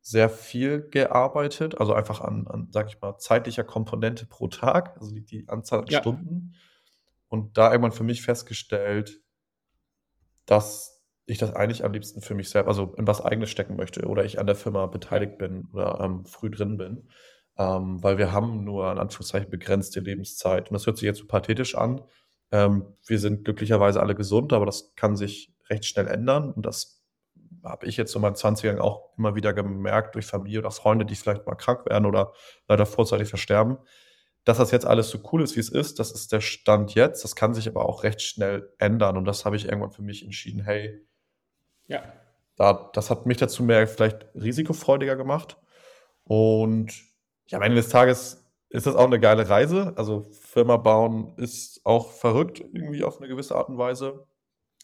sehr 0.01 0.27
viel 0.27 0.89
gearbeitet, 0.89 1.79
also 1.79 1.93
einfach 1.93 2.21
an, 2.21 2.47
an 2.47 2.69
sag 2.71 2.87
ich 2.87 2.99
mal, 2.99 3.19
zeitlicher 3.19 3.63
Komponente 3.63 4.25
pro 4.25 4.47
Tag, 4.47 4.97
also 4.99 5.13
die, 5.13 5.23
die 5.23 5.47
Anzahl 5.47 5.81
an 5.81 5.87
ja. 5.87 5.99
Stunden. 5.99 6.55
Und 7.27 7.57
da 7.59 7.71
irgendwann 7.71 7.91
für 7.91 8.03
mich 8.03 8.23
festgestellt, 8.23 9.21
dass 10.47 11.03
ich 11.27 11.37
das 11.37 11.53
eigentlich 11.53 11.85
am 11.85 11.93
liebsten 11.93 12.21
für 12.21 12.33
mich 12.33 12.49
selbst, 12.49 12.67
also 12.67 12.95
in 12.97 13.05
was 13.05 13.21
eigenes 13.21 13.51
stecken 13.51 13.75
möchte 13.75 14.07
oder 14.07 14.25
ich 14.25 14.39
an 14.39 14.47
der 14.47 14.55
Firma 14.55 14.87
beteiligt 14.87 15.37
bin 15.37 15.69
oder 15.71 15.99
ähm, 16.01 16.25
früh 16.25 16.49
drin 16.49 16.77
bin. 16.77 17.07
Ähm, 17.57 18.01
weil 18.01 18.17
wir 18.17 18.31
haben 18.31 18.63
nur 18.63 18.91
in 18.91 18.97
Anführungszeichen 18.97 19.51
begrenzte 19.51 19.99
Lebenszeit. 19.99 20.69
Und 20.69 20.73
das 20.73 20.87
hört 20.87 20.97
sich 20.97 21.05
jetzt 21.05 21.19
so 21.19 21.27
pathetisch 21.27 21.75
an. 21.75 22.01
Ähm, 22.51 22.85
wir 23.05 23.19
sind 23.19 23.45
glücklicherweise 23.45 24.01
alle 24.01 24.15
gesund, 24.15 24.53
aber 24.53 24.65
das 24.65 24.93
kann 24.95 25.15
sich 25.15 25.53
recht 25.69 25.85
schnell 25.85 26.07
ändern. 26.07 26.51
Und 26.51 26.65
das 26.65 27.01
habe 27.63 27.85
ich 27.85 27.97
jetzt 27.97 28.15
in 28.15 28.21
meinen 28.21 28.35
20ern 28.35 28.79
auch 28.79 29.17
immer 29.17 29.35
wieder 29.35 29.53
gemerkt 29.53 30.15
durch 30.15 30.25
Familie 30.25 30.59
oder 30.59 30.71
Freunde, 30.71 31.05
die 31.05 31.15
vielleicht 31.15 31.45
mal 31.45 31.55
krank 31.55 31.85
werden 31.85 32.05
oder 32.05 32.33
leider 32.67 32.85
vorzeitig 32.85 33.29
versterben. 33.29 33.77
Dass 34.43 34.57
das 34.57 34.71
jetzt 34.71 34.85
alles 34.85 35.09
so 35.09 35.19
cool 35.31 35.43
ist, 35.43 35.55
wie 35.55 35.59
es 35.59 35.69
ist, 35.69 35.99
das 35.99 36.11
ist 36.11 36.31
der 36.31 36.41
Stand 36.41 36.95
jetzt. 36.95 37.23
Das 37.23 37.35
kann 37.35 37.53
sich 37.53 37.67
aber 37.67 37.87
auch 37.87 38.03
recht 38.03 38.21
schnell 38.21 38.73
ändern. 38.79 39.15
Und 39.17 39.25
das 39.25 39.45
habe 39.45 39.55
ich 39.55 39.65
irgendwann 39.65 39.91
für 39.91 40.01
mich 40.01 40.23
entschieden, 40.23 40.63
hey, 40.63 41.05
ja. 41.87 42.01
Da, 42.57 42.89
das 42.93 43.09
hat 43.09 43.25
mich 43.25 43.37
dazu 43.37 43.63
mehr 43.63 43.87
vielleicht 43.87 44.27
risikofreudiger 44.35 45.15
gemacht. 45.15 45.57
Und 46.23 46.91
ja, 47.47 47.57
am 47.57 47.63
Ende 47.63 47.77
des 47.77 47.89
Tages 47.89 48.40
ist 48.71 48.87
das 48.87 48.95
auch 48.95 49.05
eine 49.05 49.19
geile 49.19 49.49
Reise. 49.49 49.93
Also 49.97 50.23
Firma 50.31 50.77
bauen 50.77 51.33
ist 51.37 51.81
auch 51.83 52.11
verrückt 52.11 52.59
irgendwie 52.59 53.03
auf 53.03 53.19
eine 53.19 53.27
gewisse 53.27 53.55
Art 53.55 53.69
und 53.69 53.77
Weise. 53.77 54.25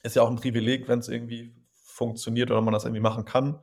Ist 0.03 0.15
ja 0.15 0.23
auch 0.23 0.29
ein 0.29 0.35
Privileg, 0.35 0.87
wenn 0.87 0.99
es 0.99 1.07
irgendwie 1.07 1.55
funktioniert 1.71 2.51
oder 2.51 2.61
man 2.61 2.73
das 2.73 2.83
irgendwie 2.85 3.01
machen 3.01 3.25
kann. 3.25 3.59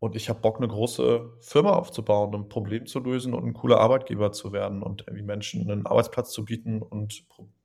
und 0.00 0.14
ich 0.14 0.28
habe 0.28 0.40
Bock, 0.40 0.58
eine 0.58 0.68
große 0.68 1.38
Firma 1.40 1.72
aufzubauen, 1.72 2.34
ein 2.34 2.48
Problem 2.48 2.86
zu 2.86 3.00
lösen 3.00 3.34
und 3.34 3.44
ein 3.44 3.54
cooler 3.54 3.80
Arbeitgeber 3.80 4.32
zu 4.32 4.52
werden 4.52 4.82
und 4.82 5.02
irgendwie 5.08 5.24
Menschen 5.24 5.68
einen 5.68 5.86
Arbeitsplatz 5.86 6.30
zu 6.30 6.44
bieten 6.44 6.82
und 6.82 7.24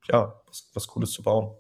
ja, 0.09 0.41
was, 0.47 0.71
was 0.73 0.87
Cooles 0.87 1.11
zu 1.11 1.21
bauen. 1.23 1.55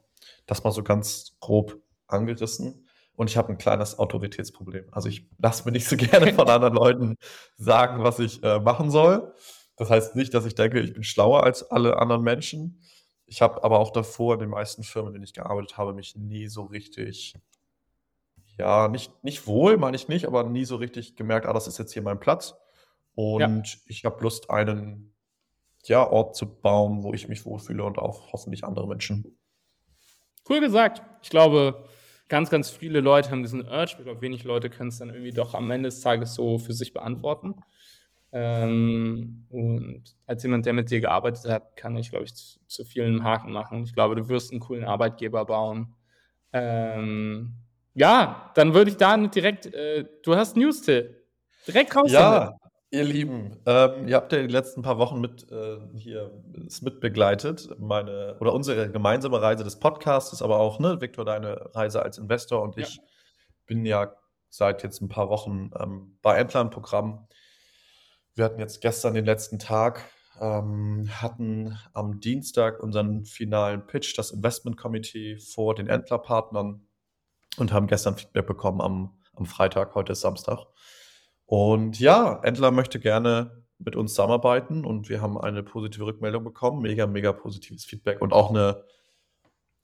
Das 0.47 0.63
mal 0.63 0.71
so 0.71 0.83
ganz 0.83 1.37
grob 1.39 1.79
angerissen. 2.07 2.87
Und 3.15 3.29
ich 3.29 3.37
habe 3.37 3.49
ein 3.49 3.59
kleines 3.59 3.99
Autoritätsproblem. 3.99 4.87
Also 4.91 5.09
ich 5.09 5.27
lasse 5.37 5.65
mir 5.65 5.71
nicht 5.71 5.87
so 5.87 5.95
gerne 5.97 6.33
von 6.33 6.49
anderen 6.49 6.73
Leuten 6.73 7.17
sagen, 7.57 8.03
was 8.03 8.19
ich 8.19 8.41
äh, 8.43 8.59
machen 8.59 8.89
soll. 8.89 9.33
Das 9.75 9.89
heißt 9.89 10.15
nicht, 10.15 10.33
dass 10.33 10.45
ich 10.45 10.55
denke, 10.55 10.79
ich 10.79 10.93
bin 10.93 11.03
schlauer 11.03 11.43
als 11.43 11.63
alle 11.71 11.97
anderen 11.97 12.21
Menschen. 12.21 12.81
Ich 13.25 13.41
habe 13.41 13.63
aber 13.63 13.79
auch 13.79 13.91
davor 13.91 14.35
in 14.35 14.41
den 14.41 14.49
meisten 14.49 14.83
Firmen, 14.83 15.09
in 15.09 15.13
denen 15.13 15.23
ich 15.23 15.33
gearbeitet 15.33 15.77
habe, 15.77 15.93
mich 15.93 16.15
nie 16.15 16.47
so 16.47 16.63
richtig, 16.63 17.35
ja, 18.57 18.87
nicht, 18.87 19.23
nicht 19.23 19.47
wohl, 19.47 19.77
meine 19.77 19.95
ich 19.95 20.07
nicht, 20.07 20.25
aber 20.27 20.43
nie 20.43 20.65
so 20.65 20.75
richtig 20.75 21.15
gemerkt, 21.15 21.47
ah, 21.47 21.53
das 21.53 21.67
ist 21.67 21.79
jetzt 21.79 21.93
hier 21.93 22.03
mein 22.03 22.19
Platz. 22.19 22.53
Und 23.15 23.39
ja. 23.39 23.79
ich 23.87 24.05
habe 24.05 24.21
Lust, 24.21 24.49
einen 24.49 25.13
ja, 25.85 26.07
Ort 26.07 26.35
zu 26.35 26.47
bauen, 26.47 27.03
wo 27.03 27.13
ich 27.13 27.27
mich 27.27 27.45
wohlfühle 27.45 27.83
und 27.83 27.97
auch 27.97 28.31
hoffentlich 28.31 28.63
andere 28.63 28.87
Menschen. 28.87 29.37
Cool 30.47 30.59
gesagt. 30.59 31.01
Ich 31.21 31.29
glaube, 31.29 31.87
ganz, 32.29 32.49
ganz 32.49 32.69
viele 32.69 32.99
Leute 32.99 33.31
haben 33.31 33.43
diesen 33.43 33.65
Urge. 33.65 33.95
Ich 33.97 34.03
glaube, 34.03 34.21
wenig 34.21 34.43
Leute 34.43 34.69
können 34.69 34.89
es 34.89 34.99
dann 34.99 35.09
irgendwie 35.09 35.31
doch 35.31 35.53
am 35.53 35.69
Ende 35.71 35.87
des 35.87 36.01
Tages 36.01 36.35
so 36.35 36.57
für 36.57 36.73
sich 36.73 36.93
beantworten. 36.93 37.55
Ähm, 38.35 39.45
und 39.49 40.03
als 40.25 40.41
jemand, 40.41 40.65
der 40.65 40.73
mit 40.73 40.89
dir 40.89 40.99
gearbeitet 41.01 41.45
hat, 41.51 41.77
kann 41.77 41.95
ich, 41.95 42.09
glaube 42.09 42.25
ich, 42.25 42.33
zu, 42.33 42.59
zu, 42.65 42.83
vielen 42.83 43.23
Haken 43.23 43.51
machen. 43.51 43.83
Ich 43.83 43.93
glaube, 43.93 44.15
du 44.15 44.27
wirst 44.27 44.51
einen 44.51 44.59
coolen 44.59 44.83
Arbeitgeber 44.83 45.45
bauen. 45.45 45.93
Ähm, 46.51 47.53
ja, 47.93 48.51
dann 48.55 48.73
würde 48.73 48.89
ich 48.89 48.97
da 48.97 49.15
direkt, 49.17 49.67
äh, 49.67 50.05
du 50.23 50.35
hast 50.35 50.57
News, 50.57 50.81
Till. 50.81 51.23
Direkt 51.67 51.95
raus. 51.95 52.11
Ja, 52.11 52.55
ihr 52.89 53.03
Lieben, 53.03 53.59
ähm, 53.67 54.07
ihr 54.07 54.15
habt 54.15 54.31
ja 54.33 54.41
die 54.41 54.47
letzten 54.47 54.81
paar 54.81 54.97
Wochen 54.97 55.21
mit 55.21 55.51
äh, 55.51 55.77
hier 55.95 56.31
es 56.65 56.81
mitbegleitet, 56.81 57.69
meine 57.79 58.35
oder 58.39 58.53
unsere 58.53 58.89
gemeinsame 58.89 59.41
Reise 59.41 59.63
des 59.63 59.79
Podcasts, 59.79 60.41
aber 60.41 60.57
auch, 60.57 60.79
ne, 60.79 60.99
Viktor, 61.01 61.23
deine 61.23 61.69
Reise 61.75 62.01
als 62.01 62.17
Investor 62.17 62.63
und 62.63 62.77
ich 62.77 62.95
ja. 62.95 63.03
bin 63.67 63.85
ja 63.85 64.11
seit 64.49 64.81
jetzt 64.81 65.01
ein 65.01 65.09
paar 65.09 65.29
Wochen 65.29 65.69
ähm, 65.79 66.17
bei 66.23 66.35
Endplan-Programm 66.37 67.27
wir 68.35 68.45
hatten 68.45 68.59
jetzt 68.59 68.81
gestern 68.81 69.13
den 69.13 69.25
letzten 69.25 69.59
Tag, 69.59 70.03
ähm, 70.39 71.09
hatten 71.21 71.77
am 71.93 72.19
Dienstag 72.19 72.81
unseren 72.81 73.25
finalen 73.25 73.85
Pitch, 73.85 74.17
das 74.17 74.31
Investment 74.31 74.77
Committee 74.77 75.37
vor 75.37 75.75
den 75.75 75.87
Entler-Partnern 75.87 76.87
und 77.57 77.73
haben 77.73 77.87
gestern 77.87 78.15
Feedback 78.15 78.47
bekommen 78.47 78.81
am, 78.81 79.21
am 79.35 79.45
Freitag, 79.45 79.95
heute 79.95 80.13
ist 80.13 80.21
Samstag. 80.21 80.59
Und 81.45 81.99
ja, 81.99 82.39
Entler 82.43 82.71
möchte 82.71 82.99
gerne 82.99 83.63
mit 83.77 83.95
uns 83.95 84.11
zusammenarbeiten 84.11 84.85
und 84.85 85.09
wir 85.09 85.21
haben 85.21 85.37
eine 85.37 85.61
positive 85.61 86.05
Rückmeldung 86.05 86.43
bekommen, 86.43 86.81
mega, 86.81 87.05
mega 87.05 87.33
positives 87.33 87.85
Feedback 87.85 88.21
und 88.21 88.33
auch 88.33 88.49
eine 88.49 88.83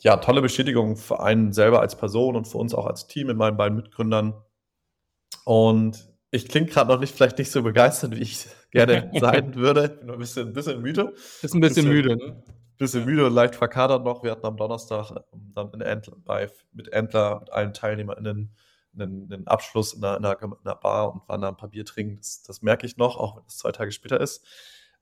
ja, 0.01 0.17
tolle 0.17 0.41
Bestätigung 0.41 0.95
für 0.95 1.19
einen 1.19 1.51
selber 1.51 1.81
als 1.81 1.97
Person 1.97 2.35
und 2.35 2.47
für 2.47 2.57
uns 2.57 2.73
auch 2.73 2.85
als 2.85 3.07
Team 3.07 3.27
mit 3.27 3.37
meinen 3.37 3.57
beiden 3.57 3.75
Mitgründern. 3.75 4.33
Und 5.43 6.08
ich 6.31 6.47
klinge 6.47 6.67
gerade 6.67 6.91
noch 6.91 6.99
nicht, 6.99 7.15
vielleicht 7.15 7.37
nicht 7.37 7.51
so 7.51 7.63
begeistert, 7.63 8.15
wie 8.15 8.21
ich 8.21 8.47
gerne 8.71 9.11
sein 9.19 9.55
würde. 9.55 9.85
Ich 9.85 9.99
bin 9.99 10.11
ein 10.11 10.19
bisschen, 10.19 10.47
ein 10.49 10.53
bisschen 10.53 10.81
müde. 10.81 11.13
Ist 11.41 11.53
ein 11.53 11.61
bisschen, 11.61 11.85
bisschen 11.85 11.89
müde, 11.89 12.15
ne? 12.17 12.43
Bisschen 12.77 13.05
müde 13.05 13.25
und 13.25 13.33
leicht 13.33 13.55
verkadert 13.55 14.05
noch. 14.05 14.23
Wir 14.23 14.31
hatten 14.31 14.45
am 14.45 14.55
Donnerstag 14.55 15.11
ähm, 15.33 15.51
dann 15.53 15.73
in 15.73 15.81
Entler, 15.81 16.15
bei, 16.23 16.49
mit 16.71 16.93
Entler, 16.93 17.41
mit 17.41 17.51
allen 17.51 17.73
TeilnehmerInnen 17.73 18.55
einen, 18.93 19.31
einen 19.31 19.47
Abschluss 19.47 19.93
in 19.93 20.03
einer, 20.03 20.17
in, 20.17 20.25
einer, 20.25 20.41
in 20.43 20.53
einer, 20.63 20.75
Bar 20.75 21.13
und 21.13 21.27
waren 21.27 21.41
da 21.41 21.49
ein 21.49 21.57
paar 21.57 21.69
Bier 21.69 21.85
trinken. 21.85 22.17
Das, 22.17 22.43
das 22.43 22.61
merke 22.61 22.85
ich 22.85 22.97
noch, 22.97 23.17
auch 23.17 23.35
wenn 23.35 23.43
es 23.47 23.57
zwei 23.57 23.71
Tage 23.71 23.91
später 23.91 24.21
ist. 24.21 24.45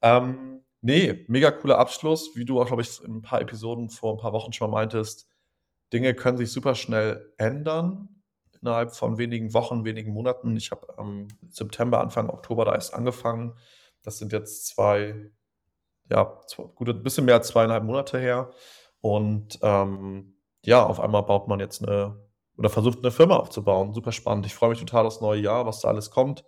Ähm, 0.01 0.61
nee, 0.81 1.25
mega 1.27 1.51
cooler 1.51 1.77
Abschluss. 1.77 2.35
Wie 2.35 2.45
du 2.45 2.59
auch, 2.59 2.67
glaube 2.67 2.81
ich, 2.81 3.03
in 3.03 3.17
ein 3.17 3.21
paar 3.21 3.41
Episoden 3.41 3.89
vor 3.89 4.13
ein 4.13 4.19
paar 4.19 4.33
Wochen 4.33 4.53
schon 4.53 4.71
mal 4.71 4.79
meintest, 4.79 5.27
Dinge 5.93 6.13
können 6.13 6.37
sich 6.37 6.51
super 6.51 6.73
schnell 6.75 7.33
ändern 7.37 8.16
innerhalb 8.67 8.93
von 8.93 9.17
wenigen 9.17 9.53
Wochen, 9.53 9.85
wenigen 9.85 10.11
Monaten. 10.11 10.57
Ich 10.57 10.71
habe 10.71 10.97
am 10.97 11.27
September, 11.49 12.01
Anfang 12.01 12.29
Oktober 12.29 12.65
da 12.65 12.75
erst 12.75 12.93
angefangen. 12.93 13.53
Das 14.03 14.17
sind 14.17 14.33
jetzt 14.33 14.67
zwei, 14.67 15.31
ja, 16.09 16.41
zwei, 16.47 16.63
gut, 16.75 16.89
ein 16.89 17.01
bisschen 17.01 17.25
mehr 17.25 17.35
als 17.35 17.47
zweieinhalb 17.47 17.85
Monate 17.85 18.19
her. 18.19 18.51
Und 18.99 19.59
ähm, 19.61 20.35
ja, 20.63 20.85
auf 20.85 20.99
einmal 20.99 21.23
baut 21.23 21.47
man 21.47 21.59
jetzt 21.59 21.81
eine 21.81 22.19
oder 22.57 22.69
versucht 22.69 22.99
eine 22.99 23.11
Firma 23.11 23.37
aufzubauen. 23.37 23.93
Super 23.93 24.11
spannend. 24.11 24.45
Ich 24.45 24.55
freue 24.55 24.71
mich 24.71 24.79
total 24.79 25.05
aufs 25.05 25.21
neue 25.21 25.39
Jahr, 25.39 25.65
was 25.65 25.81
da 25.81 25.87
alles 25.87 26.11
kommt. 26.11 26.43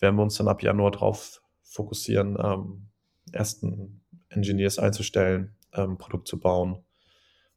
Werden 0.00 0.16
wir 0.16 0.22
uns 0.22 0.36
dann 0.36 0.48
ab 0.48 0.62
Januar 0.62 0.90
drauf 0.90 1.42
fokussieren, 1.62 2.36
ähm, 2.42 2.88
ersten 3.30 4.02
Engineers 4.30 4.78
einzustellen, 4.78 5.56
ähm, 5.74 5.98
Produkt 5.98 6.26
zu 6.26 6.40
bauen 6.40 6.83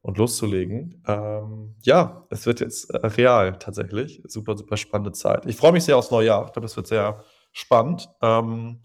und 0.01 0.17
loszulegen. 0.17 1.03
Ähm, 1.07 1.75
ja, 1.83 2.25
es 2.29 2.45
wird 2.45 2.59
jetzt 2.59 2.89
äh, 2.91 3.05
real 3.07 3.57
tatsächlich. 3.59 4.21
Super, 4.25 4.57
super 4.57 4.77
spannende 4.77 5.11
Zeit. 5.11 5.45
Ich 5.45 5.57
freue 5.57 5.71
mich 5.71 5.83
sehr 5.83 5.97
aufs 5.97 6.11
neue 6.11 6.27
Jahr. 6.27 6.45
Ich 6.45 6.53
glaube, 6.53 6.65
das 6.65 6.75
wird 6.77 6.87
sehr 6.87 7.23
spannend. 7.51 8.09
Ähm, 8.21 8.83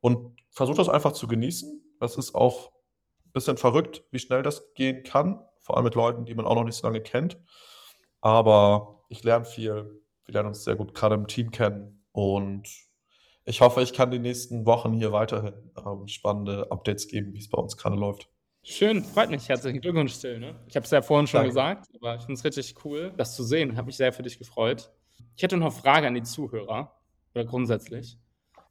und 0.00 0.40
versuche 0.50 0.76
das 0.76 0.88
einfach 0.88 1.12
zu 1.12 1.26
genießen. 1.26 1.96
Das 2.00 2.16
ist 2.16 2.34
auch 2.34 2.72
ein 3.26 3.32
bisschen 3.32 3.56
verrückt, 3.56 4.04
wie 4.10 4.18
schnell 4.18 4.42
das 4.42 4.72
gehen 4.74 5.02
kann. 5.02 5.40
Vor 5.60 5.76
allem 5.76 5.84
mit 5.84 5.94
Leuten, 5.94 6.24
die 6.24 6.34
man 6.34 6.46
auch 6.46 6.54
noch 6.54 6.64
nicht 6.64 6.76
so 6.76 6.86
lange 6.86 7.00
kennt. 7.00 7.38
Aber 8.20 9.04
ich 9.08 9.22
lerne 9.24 9.44
viel. 9.44 10.02
Wir 10.24 10.32
lernen 10.32 10.48
uns 10.48 10.64
sehr 10.64 10.76
gut 10.76 10.94
gerade 10.94 11.14
im 11.14 11.26
Team 11.26 11.50
kennen. 11.50 12.04
Und 12.12 12.68
ich 13.44 13.60
hoffe, 13.60 13.82
ich 13.82 13.92
kann 13.92 14.10
die 14.10 14.18
nächsten 14.18 14.66
Wochen 14.66 14.92
hier 14.92 15.12
weiterhin 15.12 15.72
ähm, 15.84 16.08
spannende 16.08 16.70
Updates 16.70 17.06
geben, 17.08 17.32
wie 17.34 17.38
es 17.38 17.48
bei 17.48 17.58
uns 17.58 17.76
gerade 17.76 17.96
läuft. 17.96 18.28
Schön, 18.68 19.04
freut 19.04 19.30
mich. 19.30 19.48
Herzlichen 19.48 19.80
Glückwunsch, 19.80 20.18
Till. 20.18 20.40
Ne? 20.40 20.56
Ich 20.66 20.74
habe 20.74 20.84
es 20.84 20.90
ja 20.90 21.00
vorhin 21.00 21.28
schon 21.28 21.38
Danke. 21.38 21.50
gesagt, 21.50 21.86
aber 21.94 22.16
ich 22.16 22.22
finde 22.22 22.34
es 22.34 22.44
richtig 22.44 22.74
cool, 22.84 23.12
das 23.16 23.36
zu 23.36 23.44
sehen. 23.44 23.76
Habe 23.76 23.86
mich 23.86 23.96
sehr 23.96 24.12
für 24.12 24.24
dich 24.24 24.40
gefreut. 24.40 24.90
Ich 25.36 25.42
hätte 25.44 25.56
noch 25.56 25.66
eine 25.66 25.74
Frage 25.74 26.08
an 26.08 26.14
die 26.14 26.24
Zuhörer, 26.24 26.92
oder 27.32 27.44
grundsätzlich. 27.44 28.18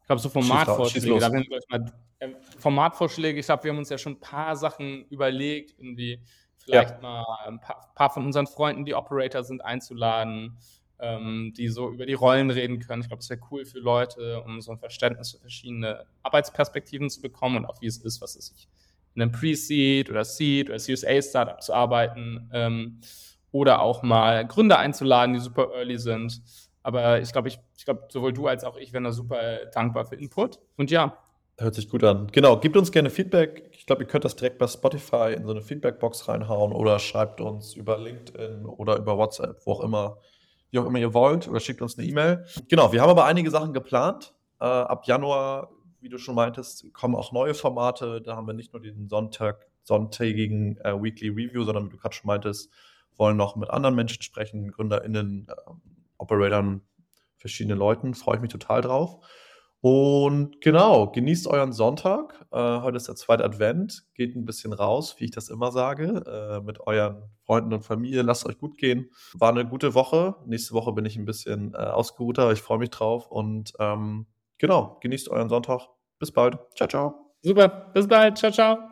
Ich 0.01 0.05
glaube, 0.05 0.21
so 0.21 0.27
Formatvorschläge, 0.27 1.17
da 1.17 1.31
werden 1.31 1.45
wir 1.49 1.59
mal, 1.69 1.93
äh, 2.19 2.29
Formatvorschläge, 2.59 3.39
ich 3.39 3.45
glaube, 3.45 3.63
wir 3.63 3.71
haben 3.71 3.77
uns 3.77 3.89
ja 3.89 3.97
schon 3.97 4.13
ein 4.13 4.19
paar 4.19 4.57
Sachen 4.57 5.05
überlegt, 5.05 5.79
irgendwie 5.79 6.21
vielleicht 6.57 6.95
ja. 6.95 7.01
mal 7.01 7.25
ein 7.45 7.61
paar, 7.61 7.93
paar, 7.95 8.09
von 8.09 8.25
unseren 8.25 8.47
Freunden, 8.47 8.83
die 8.83 8.95
Operator 8.95 9.45
sind, 9.45 9.63
einzuladen, 9.63 10.57
ähm, 10.99 11.53
die 11.55 11.69
so 11.69 11.89
über 11.89 12.05
die 12.05 12.15
Rollen 12.15 12.51
reden 12.51 12.79
können. 12.79 13.01
Ich 13.01 13.07
glaube, 13.07 13.21
es 13.21 13.29
wäre 13.29 13.39
cool 13.49 13.63
für 13.63 13.79
Leute, 13.79 14.43
um 14.43 14.59
so 14.59 14.73
ein 14.73 14.77
Verständnis 14.77 15.31
für 15.31 15.39
verschiedene 15.39 16.05
Arbeitsperspektiven 16.21 17.09
zu 17.09 17.21
bekommen 17.21 17.55
und 17.55 17.65
auch 17.65 17.79
wie 17.79 17.87
es 17.87 17.97
ist, 17.99 18.19
was 18.19 18.35
es 18.35 18.47
sich 18.47 18.67
in 19.15 19.21
einem 19.21 19.31
Pre-Seed 19.31 20.09
oder 20.09 20.25
Seed 20.25 20.69
oder 20.69 20.77
CSA-Startup 20.77 21.61
zu 21.61 21.73
arbeiten 21.73 22.49
ähm, 22.53 22.99
oder 23.51 23.81
auch 23.81 24.03
mal 24.03 24.45
Gründer 24.45 24.77
einzuladen, 24.77 25.33
die 25.33 25.39
super 25.39 25.69
early 25.73 25.97
sind. 25.97 26.41
Aber 26.83 27.19
ich 27.19 27.31
glaube, 27.31 27.47
ich, 27.47 27.57
ich 27.77 27.85
glaube, 27.85 28.07
sowohl 28.09 28.33
du 28.33 28.47
als 28.47 28.63
auch 28.63 28.77
ich 28.77 28.93
wären 28.93 29.05
da 29.05 29.11
super 29.11 29.41
dankbar 29.73 30.05
für 30.05 30.15
Input. 30.15 30.59
Und 30.77 30.91
ja. 30.91 31.17
Hört 31.57 31.73
sich 31.73 31.89
gut 31.89 32.03
an. 32.03 32.27
Genau, 32.33 32.57
gebt 32.57 32.75
uns 32.75 32.91
gerne 32.91 33.09
Feedback. 33.09 33.69
Ich 33.71 33.85
glaube, 33.85 34.03
ihr 34.03 34.07
könnt 34.07 34.25
das 34.25 34.35
direkt 34.35 34.57
bei 34.57 34.67
Spotify 34.67 35.33
in 35.33 35.45
so 35.45 35.51
eine 35.51 35.61
Feedback-Box 35.61 36.27
reinhauen 36.27 36.73
oder 36.73 36.99
schreibt 36.99 37.39
uns 37.39 37.73
über 37.75 37.97
LinkedIn 37.97 38.65
oder 38.65 38.97
über 38.97 39.17
WhatsApp, 39.17 39.61
wo 39.65 39.71
auch 39.71 39.79
immer, 39.79 40.17
wie 40.71 40.79
auch 40.79 40.85
immer 40.85 40.99
ihr 40.99 41.13
wollt, 41.13 41.47
oder 41.47 41.61
schickt 41.61 41.81
uns 41.81 41.97
eine 41.97 42.05
E-Mail. 42.05 42.45
Genau, 42.67 42.91
wir 42.91 43.01
haben 43.01 43.09
aber 43.09 43.23
einige 43.23 43.49
Sachen 43.49 43.71
geplant. 43.71 44.35
Äh, 44.59 44.65
ab 44.65 45.07
Januar 45.07 45.69
wie 46.05 46.09
du 46.09 46.19
schon 46.19 46.35
meintest, 46.35 46.93
kommen 46.93 47.15
auch 47.15 47.31
neue 47.31 47.55
Formate. 47.55 48.21
Da 48.21 48.35
haben 48.35 48.45
wir 48.45 48.53
nicht 48.53 48.73
nur 48.73 48.81
den 48.81 49.09
Sonntag, 49.09 49.65
sonntägigen 49.81 50.77
äh, 50.83 50.93
Weekly 50.93 51.29
Review, 51.29 51.63
sondern 51.63 51.87
wie 51.87 51.89
du 51.89 51.97
gerade 51.97 52.13
schon 52.13 52.27
meintest, 52.27 52.71
wollen 53.17 53.37
noch 53.37 53.55
mit 53.55 53.71
anderen 53.71 53.95
Menschen 53.95 54.21
sprechen, 54.21 54.71
GründerInnen, 54.71 55.47
äh, 55.49 55.71
Operatoren, 56.19 56.81
verschiedenen 57.37 57.79
Leuten. 57.79 58.13
Freue 58.13 58.35
ich 58.35 58.41
mich 58.41 58.51
total 58.51 58.81
drauf. 58.81 59.17
Und 59.81 60.61
genau, 60.61 61.11
genießt 61.11 61.47
euren 61.47 61.73
Sonntag. 61.73 62.45
Äh, 62.51 62.81
heute 62.81 62.97
ist 62.97 63.07
der 63.07 63.15
zweite 63.15 63.43
Advent. 63.43 64.05
Geht 64.13 64.35
ein 64.35 64.45
bisschen 64.45 64.73
raus, 64.73 65.15
wie 65.17 65.25
ich 65.25 65.31
das 65.31 65.49
immer 65.49 65.71
sage, 65.71 66.23
äh, 66.27 66.61
mit 66.61 66.81
euren 66.81 67.23
Freunden 67.47 67.73
und 67.73 67.81
Familie. 67.83 68.21
Lasst 68.21 68.45
euch 68.45 68.59
gut 68.59 68.77
gehen. 68.77 69.09
War 69.33 69.49
eine 69.49 69.65
gute 69.65 69.95
Woche. 69.95 70.35
Nächste 70.45 70.75
Woche 70.75 70.93
bin 70.93 71.05
ich 71.05 71.17
ein 71.17 71.25
bisschen 71.25 71.73
äh, 71.73 71.77
ausgeruhter, 71.77 72.43
aber 72.43 72.53
ich 72.53 72.61
freue 72.61 72.77
mich 72.77 72.91
drauf. 72.91 73.31
Und 73.31 73.73
ähm, 73.79 74.27
genau, 74.67 74.97
genießt 75.01 75.29
euren 75.29 75.49
Sonntag. 75.49 75.87
Bis 76.19 76.31
bald. 76.31 76.57
Ciao, 76.75 76.87
ciao. 76.87 77.33
Super. 77.41 77.91
Bis 77.93 78.07
bald. 78.07 78.37
Ciao, 78.37 78.51
ciao. 78.51 78.89